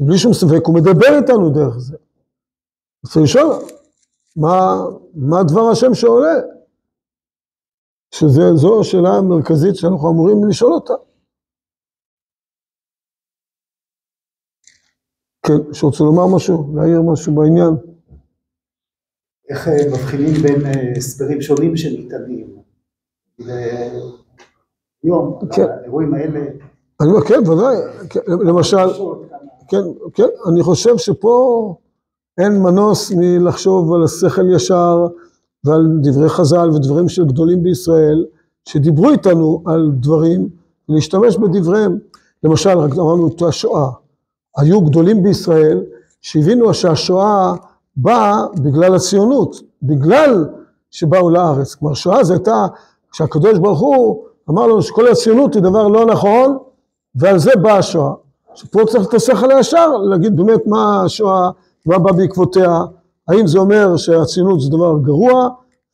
בלי 0.00 0.18
שום 0.18 0.32
ספק, 0.32 0.66
הוא 0.66 0.74
מדבר 0.74 1.18
איתנו 1.18 1.50
דרך 1.50 1.78
זה. 1.78 1.96
אז 3.04 3.12
צריך 3.12 3.24
לשאול, 3.24 3.52
מה, 4.36 4.84
מה 5.14 5.42
דבר 5.42 5.70
השם 5.70 5.94
שעולה? 5.94 6.34
שזו 8.14 8.80
השאלה 8.80 9.08
המרכזית 9.08 9.76
שאנחנו 9.76 10.10
אמורים 10.10 10.48
לשאול 10.48 10.72
אותה. 10.72 10.94
כן, 15.46 15.72
שרוצה 15.72 16.04
לומר 16.04 16.26
משהו, 16.26 16.72
להעיר 16.74 17.02
משהו 17.02 17.34
בעניין. 17.34 17.74
איך 19.50 19.68
אה, 19.68 19.76
מבחינים 19.92 20.32
בין 20.42 20.66
אה, 20.66 20.92
הסברים 20.96 21.40
שונים 21.40 21.76
שניתנים. 21.76 22.54
היום, 25.02 25.38
כן. 25.52 25.66
האירועים 25.80 26.14
האלה, 26.14 26.40
אני 27.00 27.08
אומר, 27.08 27.24
כן, 27.24 27.48
ודאי, 27.48 27.76
כן, 28.10 28.20
למשל, 28.28 28.86
כן, 29.68 29.82
כן, 30.14 30.28
אני 30.48 30.62
חושב 30.62 30.98
שפה 30.98 31.76
אין 32.38 32.62
מנוס 32.62 33.12
מלחשוב 33.16 33.92
על 33.92 34.04
השכל 34.04 34.54
ישר 34.54 35.06
ועל 35.64 35.86
דברי 36.02 36.28
חז"ל 36.28 36.70
ודברים 36.70 37.08
של 37.08 37.24
גדולים 37.24 37.62
בישראל, 37.62 38.26
שדיברו 38.68 39.10
איתנו 39.10 39.62
על 39.66 39.90
דברים, 40.00 40.48
ולהשתמש 40.88 41.36
בדבריהם. 41.36 41.98
למשל, 42.42 42.78
רק 42.78 42.92
אמרנו 42.92 43.28
את 43.28 43.42
השואה. 43.42 44.03
היו 44.56 44.80
גדולים 44.80 45.22
בישראל 45.22 45.82
שהבינו 46.22 46.74
שהשואה 46.74 47.54
באה 47.96 48.46
בגלל 48.62 48.94
הציונות, 48.94 49.60
בגלל 49.82 50.46
שבאו 50.90 51.30
לארץ. 51.30 51.74
כלומר, 51.74 51.94
שואה 51.94 52.24
זה 52.24 52.32
הייתה, 52.32 52.66
כשהקדוש 53.10 53.58
ברוך 53.58 53.80
הוא 53.80 54.24
אמר 54.50 54.66
לנו 54.66 54.82
שכל 54.82 55.08
הציונות 55.08 55.54
היא 55.54 55.62
דבר 55.62 55.88
לא 55.88 56.06
נכון, 56.06 56.58
ועל 57.14 57.38
זה 57.38 57.50
באה 57.62 57.78
השואה. 57.78 58.12
שפה 58.54 58.80
צריך 58.88 59.08
את 59.08 59.14
השכל 59.14 59.50
הישר, 59.50 59.96
להגיד 59.96 60.36
באמת 60.36 60.66
מה 60.66 61.02
השואה, 61.02 61.50
מה 61.86 61.98
בא 61.98 62.12
בעקבותיה, 62.12 62.80
האם 63.28 63.46
זה 63.46 63.58
אומר 63.58 63.96
שהציונות 63.96 64.60
זה 64.60 64.68
דבר 64.70 64.98
גרוע, 65.02 65.48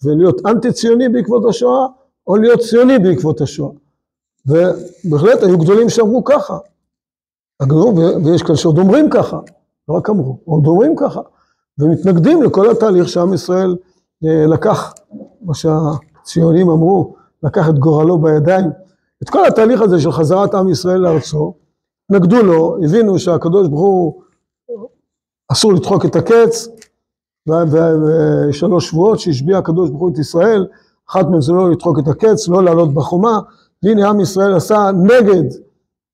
ולהיות 0.05 0.47
אנטי 0.47 0.73
ציוני 0.73 1.09
בעקבות 1.09 1.45
השואה, 1.49 1.87
או 2.26 2.37
להיות 2.37 2.61
ציוני 2.61 2.99
בעקבות 2.99 3.40
השואה. 3.40 3.71
ובהחלט 4.47 5.43
היו 5.43 5.59
גדולים 5.59 5.88
שאמרו 5.88 6.25
ככה. 6.25 6.59
הגדול, 7.61 7.95
ויש 8.25 8.43
כאלה 8.43 8.57
שעוד 8.57 8.79
אומרים 8.79 9.11
ככה, 9.11 9.38
לא 9.88 9.95
רק 9.95 10.11
אמרו, 10.11 10.38
עוד 10.45 10.67
אומרים 10.67 10.97
ככה, 10.97 11.21
ומתנגדים 11.79 12.43
לכל 12.43 12.71
התהליך 12.71 13.09
שעם 13.09 13.35
ישראל 13.35 13.76
אה, 14.25 14.47
לקח, 14.47 14.95
מה 15.43 15.55
שהציונים 15.55 16.69
אמרו, 16.69 17.14
לקח 17.43 17.69
את 17.69 17.79
גורלו 17.79 18.19
בידיים. 18.19 18.71
את 19.23 19.31
כל 19.31 19.47
התהליך 19.47 19.81
הזה 19.81 20.00
של 20.00 20.12
חזרת 20.12 20.55
עם 20.55 20.69
ישראל 20.69 21.00
לארצו, 21.00 21.55
נגדו 22.11 22.43
לו, 22.43 22.76
הבינו 22.85 23.19
שהקדוש 23.19 23.69
ברוך 23.69 23.81
הוא 23.81 24.23
אסור 25.52 25.73
לדחוק 25.73 26.05
את 26.05 26.17
הקץ, 26.17 26.69
ושלוש 27.49 28.88
שבועות 28.88 29.21
שהשביע 29.21 29.59
הקדוש 29.59 29.90
ברוך 29.90 30.02
הוא 30.02 30.11
את 30.11 30.19
ישראל, 30.19 30.67
אחת 31.11 31.26
מהן 31.26 31.40
זה 31.40 31.52
לא 31.52 31.71
לדחוק 31.71 31.99
את 31.99 32.09
הקץ, 32.09 32.49
לא 32.49 32.64
לעלות 32.64 32.95
בחומה, 32.95 33.40
והנה 33.83 34.09
עם 34.09 34.21
ישראל 34.21 34.55
עשה 34.55 34.90
נגד 35.03 35.44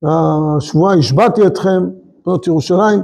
השבועה, 0.03 0.95
השבעתי 0.95 1.47
אתכם, 1.47 1.91
בנות 2.27 2.47
ירושלים, 2.47 3.01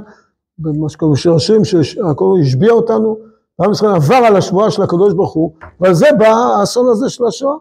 במה 0.57 0.89
שקוראים 0.89 1.15
השירים, 1.35 1.65
שהקדוש 1.65 2.39
השביע 2.41 2.71
אותנו, 2.71 3.17
ועם 3.59 3.71
ישראל 3.71 3.95
עבר 3.95 4.15
על 4.15 4.35
השבועה 4.35 4.71
של 4.71 4.81
הקדוש 4.81 5.13
ברוך 5.13 5.33
הוא, 5.33 5.53
ועל 5.79 5.93
זה 5.93 6.05
בא 6.19 6.27
האסון 6.27 6.89
הזה 6.91 7.09
של 7.09 7.25
השואה. 7.25 7.55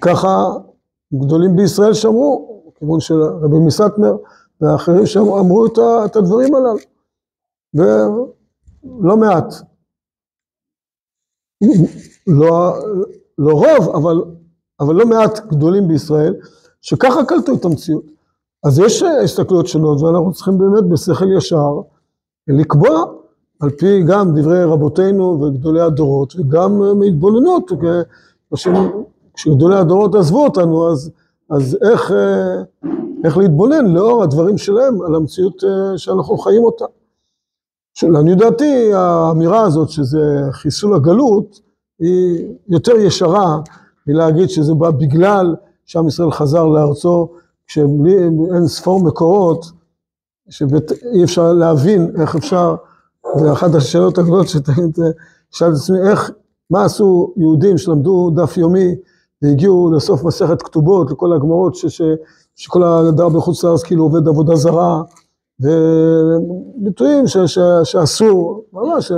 ככה 0.00 0.46
גדולים 1.14 1.56
בישראל 1.56 1.94
שמרו, 1.94 2.62
כיוון 2.74 3.00
של 3.00 3.22
רבי 3.22 3.58
מסטמר 3.66 4.16
ואחרים 4.60 5.06
שאמרו 5.06 5.66
את, 5.66 5.78
את 6.04 6.16
הדברים 6.16 6.54
הללו. 6.54 6.76
ולא 7.74 9.16
מעט. 9.16 9.54
לא, 12.26 12.74
לא 13.38 13.52
רוב, 13.52 13.96
אבל, 13.96 14.24
אבל 14.80 14.94
לא 14.94 15.06
מעט 15.06 15.46
גדולים 15.46 15.88
בישראל, 15.88 16.34
שככה 16.82 17.24
קלטו 17.28 17.54
את 17.54 17.64
המציאות. 17.64 18.15
אז 18.64 18.78
יש 18.78 19.02
הסתכלויות 19.02 19.66
שונות, 19.66 20.02
ואנחנו 20.02 20.32
צריכים 20.32 20.58
באמת 20.58 20.84
בשכל 20.84 21.36
ישר 21.38 21.80
לקבוע, 22.48 23.04
על 23.60 23.70
פי 23.70 24.02
גם 24.02 24.34
דברי 24.34 24.64
רבותינו 24.64 25.40
וגדולי 25.40 25.80
הדורות, 25.80 26.34
וגם 26.38 26.98
מהתבוננות, 26.98 27.72
כשגדולי 29.34 29.76
הדורות 29.76 30.14
עזבו 30.14 30.44
אותנו, 30.44 30.92
אז, 30.92 31.10
אז 31.50 31.78
איך, 31.90 32.12
איך 33.24 33.36
להתבונן 33.36 33.86
לאור 33.86 34.22
הדברים 34.22 34.58
שלהם 34.58 35.02
על 35.02 35.14
המציאות 35.14 35.62
שאנחנו 35.96 36.38
חיים 36.38 36.64
אותה. 36.64 36.84
לעניות 38.02 38.38
דעתי, 38.38 38.92
האמירה 38.92 39.62
הזאת 39.62 39.88
שזה 39.88 40.40
חיסול 40.50 40.94
הגלות, 40.94 41.60
היא 41.98 42.46
יותר 42.68 42.96
ישרה 42.96 43.60
מלהגיד 44.06 44.50
שזה 44.50 44.74
בא 44.74 44.90
בגלל 44.90 45.54
שעם 45.86 46.08
ישראל 46.08 46.30
חזר 46.30 46.66
לארצו, 46.66 47.28
כשבלי 47.66 48.18
אין 48.54 48.66
ספור 48.66 49.04
מקורות, 49.04 49.66
שאי 50.48 51.24
אפשר 51.24 51.52
להבין 51.52 52.12
איך 52.20 52.36
אפשר, 52.36 52.74
זה 53.38 53.52
אחת 53.52 53.74
השאלות 53.74 54.18
הגדולות 54.18 54.48
שתמיד 54.48 54.98
שאלתי 55.50 55.74
את 55.74 55.80
עצמי, 55.80 55.98
איך, 56.10 56.30
מה 56.70 56.84
עשו 56.84 57.32
יהודים 57.36 57.78
שלמדו 57.78 58.30
דף 58.30 58.56
יומי 58.56 58.94
והגיעו 59.42 59.92
לסוף 59.92 60.24
מסכת 60.24 60.62
כתובות, 60.62 61.10
לכל 61.10 61.32
הגמרות, 61.32 61.74
ש, 61.74 61.86
ש, 61.86 62.02
שכל 62.56 62.82
הדר 62.82 63.28
בחוץ 63.28 63.64
לארץ 63.64 63.82
כאילו 63.82 64.02
עובד 64.02 64.28
עבודה 64.28 64.56
זרה, 64.56 65.02
וביטויים 65.60 67.26
ש, 67.26 67.36
ש, 67.38 67.58
שאסור, 67.84 68.64
ממש, 68.72 69.12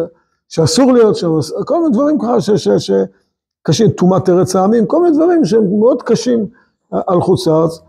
שאסור 0.49 0.93
להיות 0.93 1.17
שם, 1.17 1.31
כל 1.67 1.81
מיני 1.83 1.93
דברים 1.93 2.19
ככה 2.19 2.37
שקשים, 2.79 3.91
טומאת 3.91 4.29
ארץ 4.29 4.57
העמים, 4.57 4.87
כל 4.87 5.03
מיני 5.03 5.17
דברים 5.17 5.45
שהם 5.45 5.79
מאוד 5.79 6.03
קשים 6.03 6.47
על 6.91 7.21
חוץ 7.21 7.47
לארץ, 7.47 7.81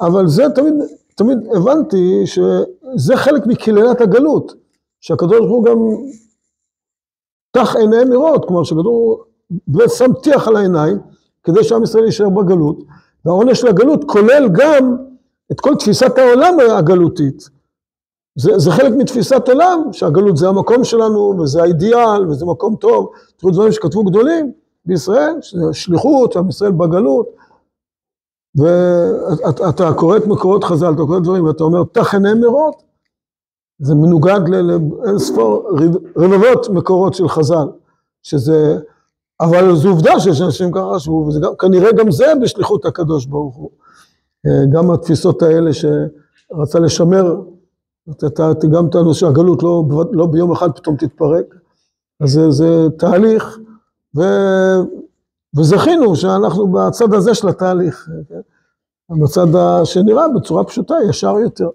אבל 0.00 0.26
זה 0.26 0.44
תמיד, 0.54 0.74
תמיד 1.14 1.38
הבנתי 1.56 2.22
שזה 2.26 3.16
חלק 3.16 3.46
מקללת 3.46 4.00
הגלות, 4.00 4.52
שהקדוש 5.00 5.38
ברוך 5.38 5.50
הוא 5.50 5.64
גם 5.64 5.78
תח 7.52 7.76
עיניהם 7.76 8.12
לראות, 8.12 8.44
כלומר 8.44 8.62
הוא 8.84 9.18
שם 9.88 10.12
טיח 10.22 10.48
על 10.48 10.56
העיניים, 10.56 10.98
כדי 11.42 11.64
שעם 11.64 11.82
ישראל 11.82 12.04
יישאר 12.04 12.28
בגלות, 12.28 12.76
והעונש 13.24 13.64
הגלות 13.64 14.04
כולל 14.04 14.48
גם 14.52 14.96
את 15.52 15.60
כל 15.60 15.74
תפיסת 15.74 16.18
העולם 16.18 16.54
הגלותית. 16.78 17.48
זה, 18.36 18.58
זה 18.58 18.70
חלק 18.70 18.92
מתפיסת 18.98 19.48
עולם, 19.48 19.82
שהגלות 19.92 20.36
זה 20.36 20.48
המקום 20.48 20.84
שלנו, 20.84 21.34
וזה 21.40 21.62
האידיאל, 21.62 22.28
וזה 22.28 22.46
מקום 22.46 22.76
טוב. 22.76 23.10
תראו 23.36 23.52
דברים 23.52 23.72
שכתבו 23.72 24.04
גדולים 24.04 24.52
בישראל, 24.86 25.34
שזה 25.40 25.72
שליחות, 25.72 26.36
עם 26.36 26.48
ישראל 26.48 26.72
בגלות. 26.72 27.39
ואתה 28.56 29.92
קורא 29.96 30.16
את 30.16 30.26
מקורות 30.26 30.64
חז"ל, 30.64 30.92
אתה 30.94 31.02
קורא 31.02 31.18
את 31.18 31.22
דברים, 31.22 31.44
ואתה 31.44 31.64
אומר, 31.64 31.82
תח 31.92 32.14
עיניהם 32.14 32.42
לראות. 32.42 32.82
זה 33.78 33.94
מנוגד 33.94 34.40
לאין 34.48 35.18
ספור 35.18 35.70
רבבות 36.16 36.68
מקורות 36.68 37.14
של 37.14 37.28
חז"ל, 37.28 37.68
שזה, 38.22 38.78
אבל 39.40 39.76
זו 39.76 39.88
עובדה 39.88 40.20
שיש 40.20 40.40
אנשים 40.40 40.72
ככה 40.72 40.94
חשבו, 40.94 41.28
וכנראה 41.52 41.92
גם 41.92 42.10
זה 42.10 42.32
בשליחות 42.42 42.84
הקדוש 42.84 43.26
ברוך 43.26 43.56
הוא. 43.56 43.70
גם 44.72 44.90
התפיסות 44.90 45.42
האלה 45.42 45.70
שרצה 45.72 46.78
לשמר 46.78 47.36
גם 48.72 48.88
טענו 48.90 49.14
שהגלות 49.14 49.62
לא, 49.62 49.84
לא 50.12 50.26
ביום 50.26 50.52
אחד 50.52 50.70
פתאום 50.72 50.96
תתפרק, 50.96 51.54
אז 52.20 52.30
זה, 52.30 52.50
זה 52.50 52.86
תהליך, 52.98 53.58
ו, 54.16 54.22
וזכינו 55.56 56.16
שאנחנו 56.16 56.66
בצד 56.66 57.14
הזה 57.14 57.34
של 57.34 57.48
התהליך, 57.48 58.08
כן? 58.28 58.40
בצד 59.22 59.46
שנראה 59.84 60.28
בצורה 60.36 60.64
פשוטה, 60.64 60.94
ישר 61.08 61.38
יותר. 61.38 61.68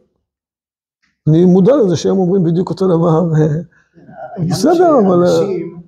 אני 1.30 1.46
מודע 1.46 1.76
לזה 1.76 1.96
שהם 1.96 2.18
אומרים 2.18 2.44
בדיוק 2.44 2.70
אותו 2.70 2.88
דבר, 2.88 3.24
בסדר, 4.50 5.00
אבל... 5.08 5.22
אנשים 5.22 5.82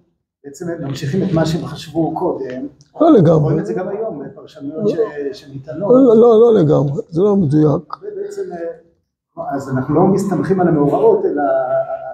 בעצם 0.44 0.66
ממשיכים 0.80 1.24
את 1.24 1.34
מה 1.34 1.46
שהם 1.46 1.66
חשבו 1.66 2.16
קודם, 2.16 2.68
לא 3.02 3.12
לגמרי. 3.12 3.44
רואים 3.44 3.60
את 3.60 3.66
זה 3.66 3.74
גם 3.74 3.88
היום, 3.88 4.24
פרשנויות 4.36 4.90
שניתנות. 5.34 5.94
לא, 5.94 6.16
לא, 6.16 6.42
לא 6.42 6.54
לגמרי, 6.54 7.02
זה 7.10 7.22
לא 7.22 7.36
מדויק. 7.36 7.98
ובעצם 7.98 8.42
אז 9.52 9.70
אנחנו 9.70 9.96
לא 9.96 10.02
מסתמכים 10.02 10.60
על 10.62 10.68
המאורעות, 10.68 11.26
אלא 11.26 11.42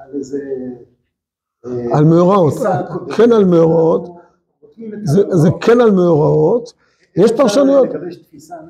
על 0.05 0.15
איזה... 0.15 0.39
על 1.93 2.03
מאורעות, 2.03 2.53
כן 3.17 3.31
על 3.31 3.45
מאורעות, 3.45 4.09
זה, 5.03 5.21
זה 5.29 5.49
כן 5.61 5.81
על 5.81 5.91
מאורעות, 5.91 6.73
יש 7.15 7.31
פרשנויות. 7.31 7.87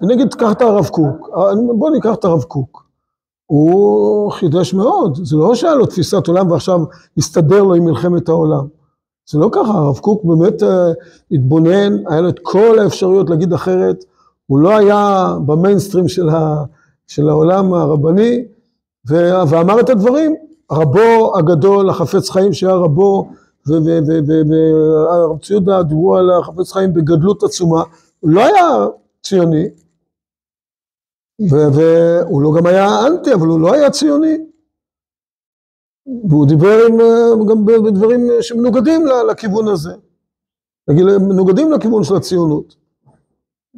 נגיד, 0.02 0.28
תקח 0.28 0.52
את 0.52 0.62
הרב 0.62 0.88
קוק, 0.88 1.30
בוא 1.78 1.90
ניקח 1.90 2.14
את 2.14 2.26
הרב 2.26 2.44
קוק. 2.44 2.84
הוא 3.46 4.32
חידש 4.32 4.74
מאוד, 4.74 5.20
זה 5.26 5.38
לא 5.38 5.56
שהיה 5.56 5.76
לו 5.76 5.86
תפיסת 5.86 6.28
עולם 6.28 6.52
ועכשיו 6.52 6.80
הסתדר 7.18 7.64
לו 7.64 7.74
עם 7.74 7.86
מלחמת 7.86 8.30
העולם. 8.30 8.68
זה 9.30 9.40
לא 9.40 9.50
ככה, 9.52 9.72
הרב 9.72 9.98
קוק 9.98 10.26
באמת 10.26 10.64
אה, 10.64 10.92
התבונן, 11.32 11.94
היה 12.08 12.22
לו 12.22 12.30
את 12.30 12.40
כל 12.42 12.80
האפשרויות 12.80 13.30
להגיד 13.30 13.54
אחרת, 13.54 14.04
הוא 14.48 14.60
לא 14.60 14.78
היה 14.78 15.34
במיינסטרים 15.46 16.08
של, 16.08 16.30
ה, 16.30 16.64
של 17.08 17.30
העולם 17.30 17.74
הרבני, 17.74 18.46
ו, 19.10 19.16
ואמר 19.50 19.80
את 19.80 19.90
הדברים. 19.90 20.36
רבו 20.72 21.38
הגדול, 21.38 21.90
החפץ 21.90 22.30
חיים 22.30 22.54
שהיה 22.54 22.76
רבו, 22.76 23.30
והרב 23.68 25.40
ציודה 25.42 25.84
דיברו 25.84 26.16
על 26.16 26.30
החפץ 26.32 26.72
חיים 26.72 26.94
בגדלות 26.94 27.44
עצומה, 27.44 27.84
הוא 28.20 28.32
לא 28.32 28.42
היה 28.42 28.88
ציוני, 29.24 29.70
והוא 31.40 32.42
לא 32.42 32.52
גם 32.58 32.66
היה 32.66 33.08
אנטי, 33.08 33.34
אבל 33.34 33.48
הוא 33.48 33.60
לא 33.60 33.74
היה 33.74 33.92
ציוני. 33.92 34.38
והוא 36.30 36.48
דיבר 36.48 36.86
עם, 36.88 36.98
גם 37.50 37.66
בדברים 37.66 38.30
שמנוגדים 38.42 39.06
לכיוון 39.32 39.68
הזה, 39.68 39.94
נגיד, 40.88 41.06
מנוגדים 41.06 41.72
לכיוון 41.72 42.04
של 42.04 42.16
הציונות. 42.16 42.76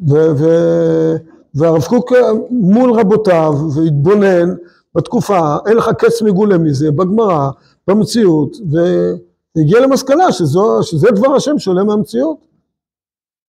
ו- 0.09 0.35
ו- 0.37 1.15
והרב 1.55 1.83
קוק 1.83 2.11
מול 2.49 2.91
רבותיו 2.99 3.53
והתבונן 3.75 4.55
בתקופה, 4.95 5.57
אין 5.67 5.77
לך 5.77 5.89
קץ 5.97 6.21
מגולה 6.21 6.57
מזה, 6.57 6.91
בגמרא, 6.91 7.49
במציאות, 7.87 8.57
והגיע 9.55 9.79
למסקנה 9.79 10.31
שזו, 10.31 10.79
שזה 10.83 11.07
דבר 11.11 11.35
השם 11.35 11.59
שעולה 11.59 11.83
מהמציאות. 11.83 12.37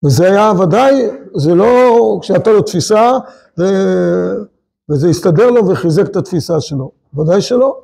וזה 0.05 0.25
היה 0.25 0.51
ודאי, 0.61 1.07
זה 1.35 1.55
לא 1.55 2.17
כשהייתה 2.21 2.51
לו 2.51 2.61
תפיסה 2.61 3.11
ו... 3.59 3.63
וזה 4.89 5.09
הסתדר 5.09 5.51
לו 5.51 5.67
וחיזק 5.67 6.05
את 6.05 6.15
התפיסה 6.15 6.61
שלו, 6.61 6.91
ודאי 7.17 7.41
שלא. 7.41 7.77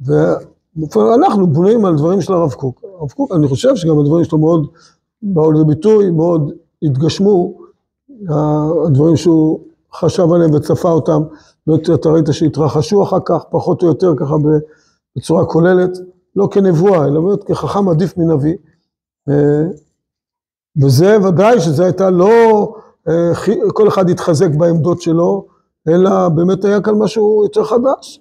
ואנחנו 0.00 1.46
בונים 1.46 1.84
על 1.84 1.96
דברים 1.96 2.20
של 2.20 2.32
הרב 2.32 2.52
קוק. 2.52 2.84
הרב 3.00 3.10
קוק, 3.10 3.32
אני 3.32 3.48
חושב 3.48 3.76
שגם 3.76 3.98
הדברים 3.98 4.24
שלו 4.24 4.38
מאוד 4.38 4.66
באו 5.22 5.52
לידי 5.52 5.64
ביטוי, 5.64 6.10
מאוד 6.10 6.52
התגשמו, 6.82 7.58
הדברים 8.86 9.16
שהוא 9.16 9.60
חשב 9.94 10.32
עליהם 10.32 10.54
וצפה 10.54 10.90
אותם, 10.90 11.22
אתה 11.94 12.08
ראית 12.08 12.26
שהתרחשו 12.32 13.02
אחר 13.02 13.18
כך, 13.24 13.44
פחות 13.50 13.82
או 13.82 13.88
יותר 13.88 14.14
ככה 14.16 14.34
בצורה 15.16 15.46
כוללת, 15.46 15.98
לא 16.36 16.48
כנבואה, 16.50 17.04
אלא 17.04 17.20
באמת 17.20 17.44
כחכם 17.44 17.88
עדיף 17.88 18.16
מנביא. 18.18 18.56
וזה 20.82 21.16
ודאי 21.28 21.60
שזה 21.60 21.84
הייתה 21.84 22.10
לא, 22.10 22.72
כל 23.74 23.88
אחד 23.88 24.10
התחזק 24.10 24.50
בעמדות 24.50 25.00
שלו, 25.00 25.46
אלא 25.88 26.28
באמת 26.28 26.64
היה 26.64 26.80
כאן 26.80 26.94
משהו 26.94 27.42
יותר 27.44 27.64
חדש. 27.64 28.20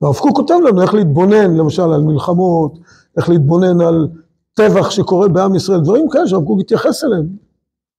והרב 0.00 0.16
קוק 0.16 0.36
כותב 0.36 0.54
לנו 0.68 0.82
איך 0.82 0.94
להתבונן, 0.94 1.56
למשל 1.56 1.82
על 1.82 2.02
מלחמות, 2.02 2.78
איך 3.16 3.28
להתבונן 3.28 3.80
על 3.80 4.08
טבח 4.54 4.90
שקורה 4.90 5.28
בעם 5.28 5.54
ישראל, 5.54 5.80
דברים 5.80 6.08
כאלה 6.08 6.26
שהרב 6.26 6.44
קוק 6.44 6.60
התייחס 6.60 7.04
אליהם, 7.04 7.26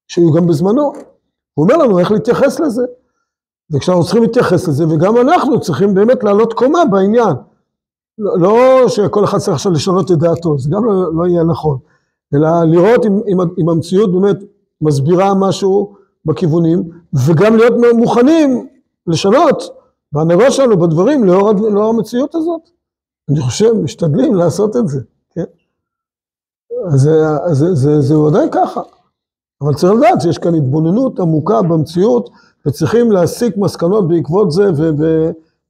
שהיו 0.08 0.34
גם 0.34 0.48
בזמנו. 0.48 0.94
הוא 1.54 1.64
אומר 1.64 1.78
לנו 1.78 2.00
איך 2.00 2.12
להתייחס 2.12 2.60
לזה. 2.60 2.86
וכשאנחנו 3.72 4.04
צריכים 4.04 4.24
להתייחס 4.24 4.68
לזה, 4.68 4.88
וגם 4.88 5.18
אנחנו 5.18 5.60
צריכים 5.60 5.94
באמת 5.94 6.24
לעלות 6.24 6.54
קומה 6.54 6.86
בעניין. 6.86 7.36
לא, 8.18 8.40
לא 8.40 8.88
שכל 8.88 9.24
אחד 9.24 9.38
צריך 9.38 9.56
עכשיו 9.56 9.72
לשנות 9.72 10.12
את 10.12 10.18
דעתו, 10.18 10.58
זה 10.58 10.70
גם 10.70 10.86
לא, 10.86 11.16
לא 11.16 11.28
יהיה 11.28 11.44
נכון. 11.44 11.78
אלא 12.34 12.64
לראות 12.64 13.06
אם, 13.06 13.22
אם, 13.28 13.38
אם 13.58 13.70
המציאות 13.70 14.12
באמת 14.12 14.38
מסבירה 14.82 15.34
משהו 15.34 15.96
בכיוונים, 16.26 16.84
וגם 17.28 17.56
להיות 17.56 17.74
מוכנים 17.94 18.68
לשנות 19.08 19.64
בהנהגה 20.12 20.52
שלנו 20.52 20.80
בדברים 20.80 21.24
לאור, 21.24 21.52
לאור 21.52 21.90
המציאות 21.90 22.36
הזאת. 22.36 22.62
אני 23.30 23.40
חושב, 23.42 23.74
משתדלים 23.74 24.36
לעשות 24.36 24.76
את 24.76 24.88
זה, 24.88 25.02
כן? 25.36 25.44
אז 26.88 27.02
זה, 27.02 27.24
זה, 27.52 27.76
זה, 27.76 28.02
זה 28.02 28.20
ודאי 28.20 28.48
ככה. 28.52 28.82
אבל 29.62 29.74
צריך 29.74 29.94
לדעת 29.94 30.22
שיש 30.22 30.38
כאן 30.38 30.56
התבוננות 30.56 31.20
עמוקה 31.20 31.62
במציאות, 31.62 32.30
וצריכים 32.66 33.12
להסיק 33.12 33.58
מסקנות 33.58 34.08
בעקבות 34.08 34.52
זה, 34.52 34.64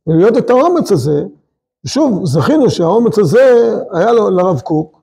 ולהיות 0.07 0.38
את 0.38 0.49
האומץ 0.49 0.91
הזה. 0.91 1.23
ושוב, 1.88 2.26
זכינו 2.26 2.69
שהאומץ 2.69 3.19
הזה 3.19 3.73
היה 3.91 4.13
לו 4.13 4.30
לרב 4.30 4.60
קוק, 4.60 5.02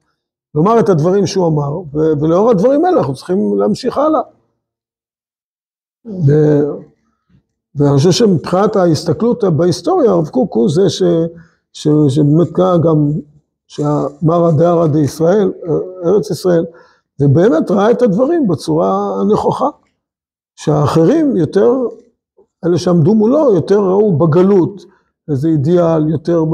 לומר 0.55 0.81
את 0.81 0.89
הדברים 0.89 1.27
שהוא 1.27 1.47
אמר, 1.47 1.99
ולאור 2.21 2.51
הדברים 2.51 2.85
האלה 2.85 2.99
אנחנו 2.99 3.15
צריכים 3.15 3.59
להמשיך 3.59 3.99
הלאה. 3.99 4.21
ואני 7.75 7.97
חושב 7.97 8.11
שמבחינת 8.11 8.77
ההסתכלות 8.77 9.45
בהיסטוריה, 9.45 10.11
הרב 10.11 10.29
קוק 10.29 10.55
הוא 10.55 10.69
זה 10.71 10.91
ש, 10.91 11.03
ש, 11.73 11.89
שבאמת 12.09 12.53
גם, 12.53 13.11
שאמר 13.67 14.45
הדהרא 14.47 14.87
דישראל, 14.87 15.53
ארץ 16.05 16.31
ישראל, 16.31 16.65
ובאמת 17.21 17.71
ראה 17.71 17.91
את 17.91 18.03
הדברים 18.03 18.49
בצורה 18.49 19.21
הנכוחה, 19.21 19.69
שהאחרים 20.57 21.37
יותר, 21.37 21.73
אלה 22.65 22.79
שעמדו 22.79 23.15
מולו, 23.15 23.55
יותר 23.55 23.81
ראו 23.81 24.19
בגלות 24.19 24.94
איזה 25.31 25.49
אידיאל, 25.49 26.11
יותר 26.11 26.45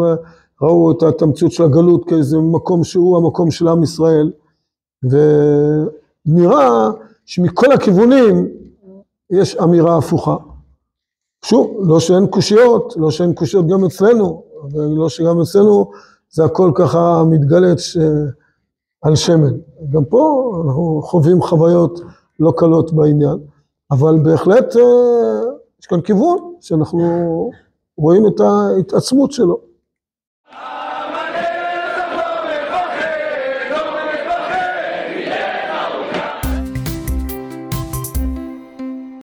ראו 0.62 0.92
את 1.08 1.22
המציאות 1.22 1.52
של 1.52 1.62
הגלות 1.62 2.08
כאיזה 2.08 2.38
מקום 2.38 2.84
שהוא 2.84 3.16
המקום 3.16 3.50
של 3.50 3.68
עם 3.68 3.82
ישראל, 3.82 4.32
ונראה 5.02 6.90
שמכל 7.24 7.72
הכיוונים 7.72 8.48
יש 9.30 9.56
אמירה 9.56 9.98
הפוכה. 9.98 10.36
שוב, 11.44 11.76
לא 11.88 12.00
שאין 12.00 12.26
קושיות, 12.26 12.94
לא 12.96 13.10
שאין 13.10 13.34
קושיות 13.34 13.66
גם 13.66 13.84
אצלנו, 13.84 14.42
ולא 14.72 15.08
שגם 15.08 15.40
אצלנו 15.40 15.90
זה 16.30 16.44
הכל 16.44 16.72
ככה 16.74 17.22
מתגלת 17.30 17.78
ש... 17.78 17.96
על 19.02 19.16
שמן. 19.16 19.52
גם 19.90 20.04
פה 20.04 20.52
אנחנו 20.64 21.02
חווים 21.04 21.42
חוויות 21.42 22.00
לא 22.40 22.52
קלות 22.56 22.92
בעניין, 22.92 23.38
אבל 23.90 24.18
בהחלט 24.22 24.74
יש 25.80 25.86
כאן 25.86 26.00
כיוון 26.00 26.54
שאנחנו 26.60 27.00
רואים 28.00 28.26
את 28.26 28.40
ההתעצמות 28.40 29.32
שלו. 29.32 29.69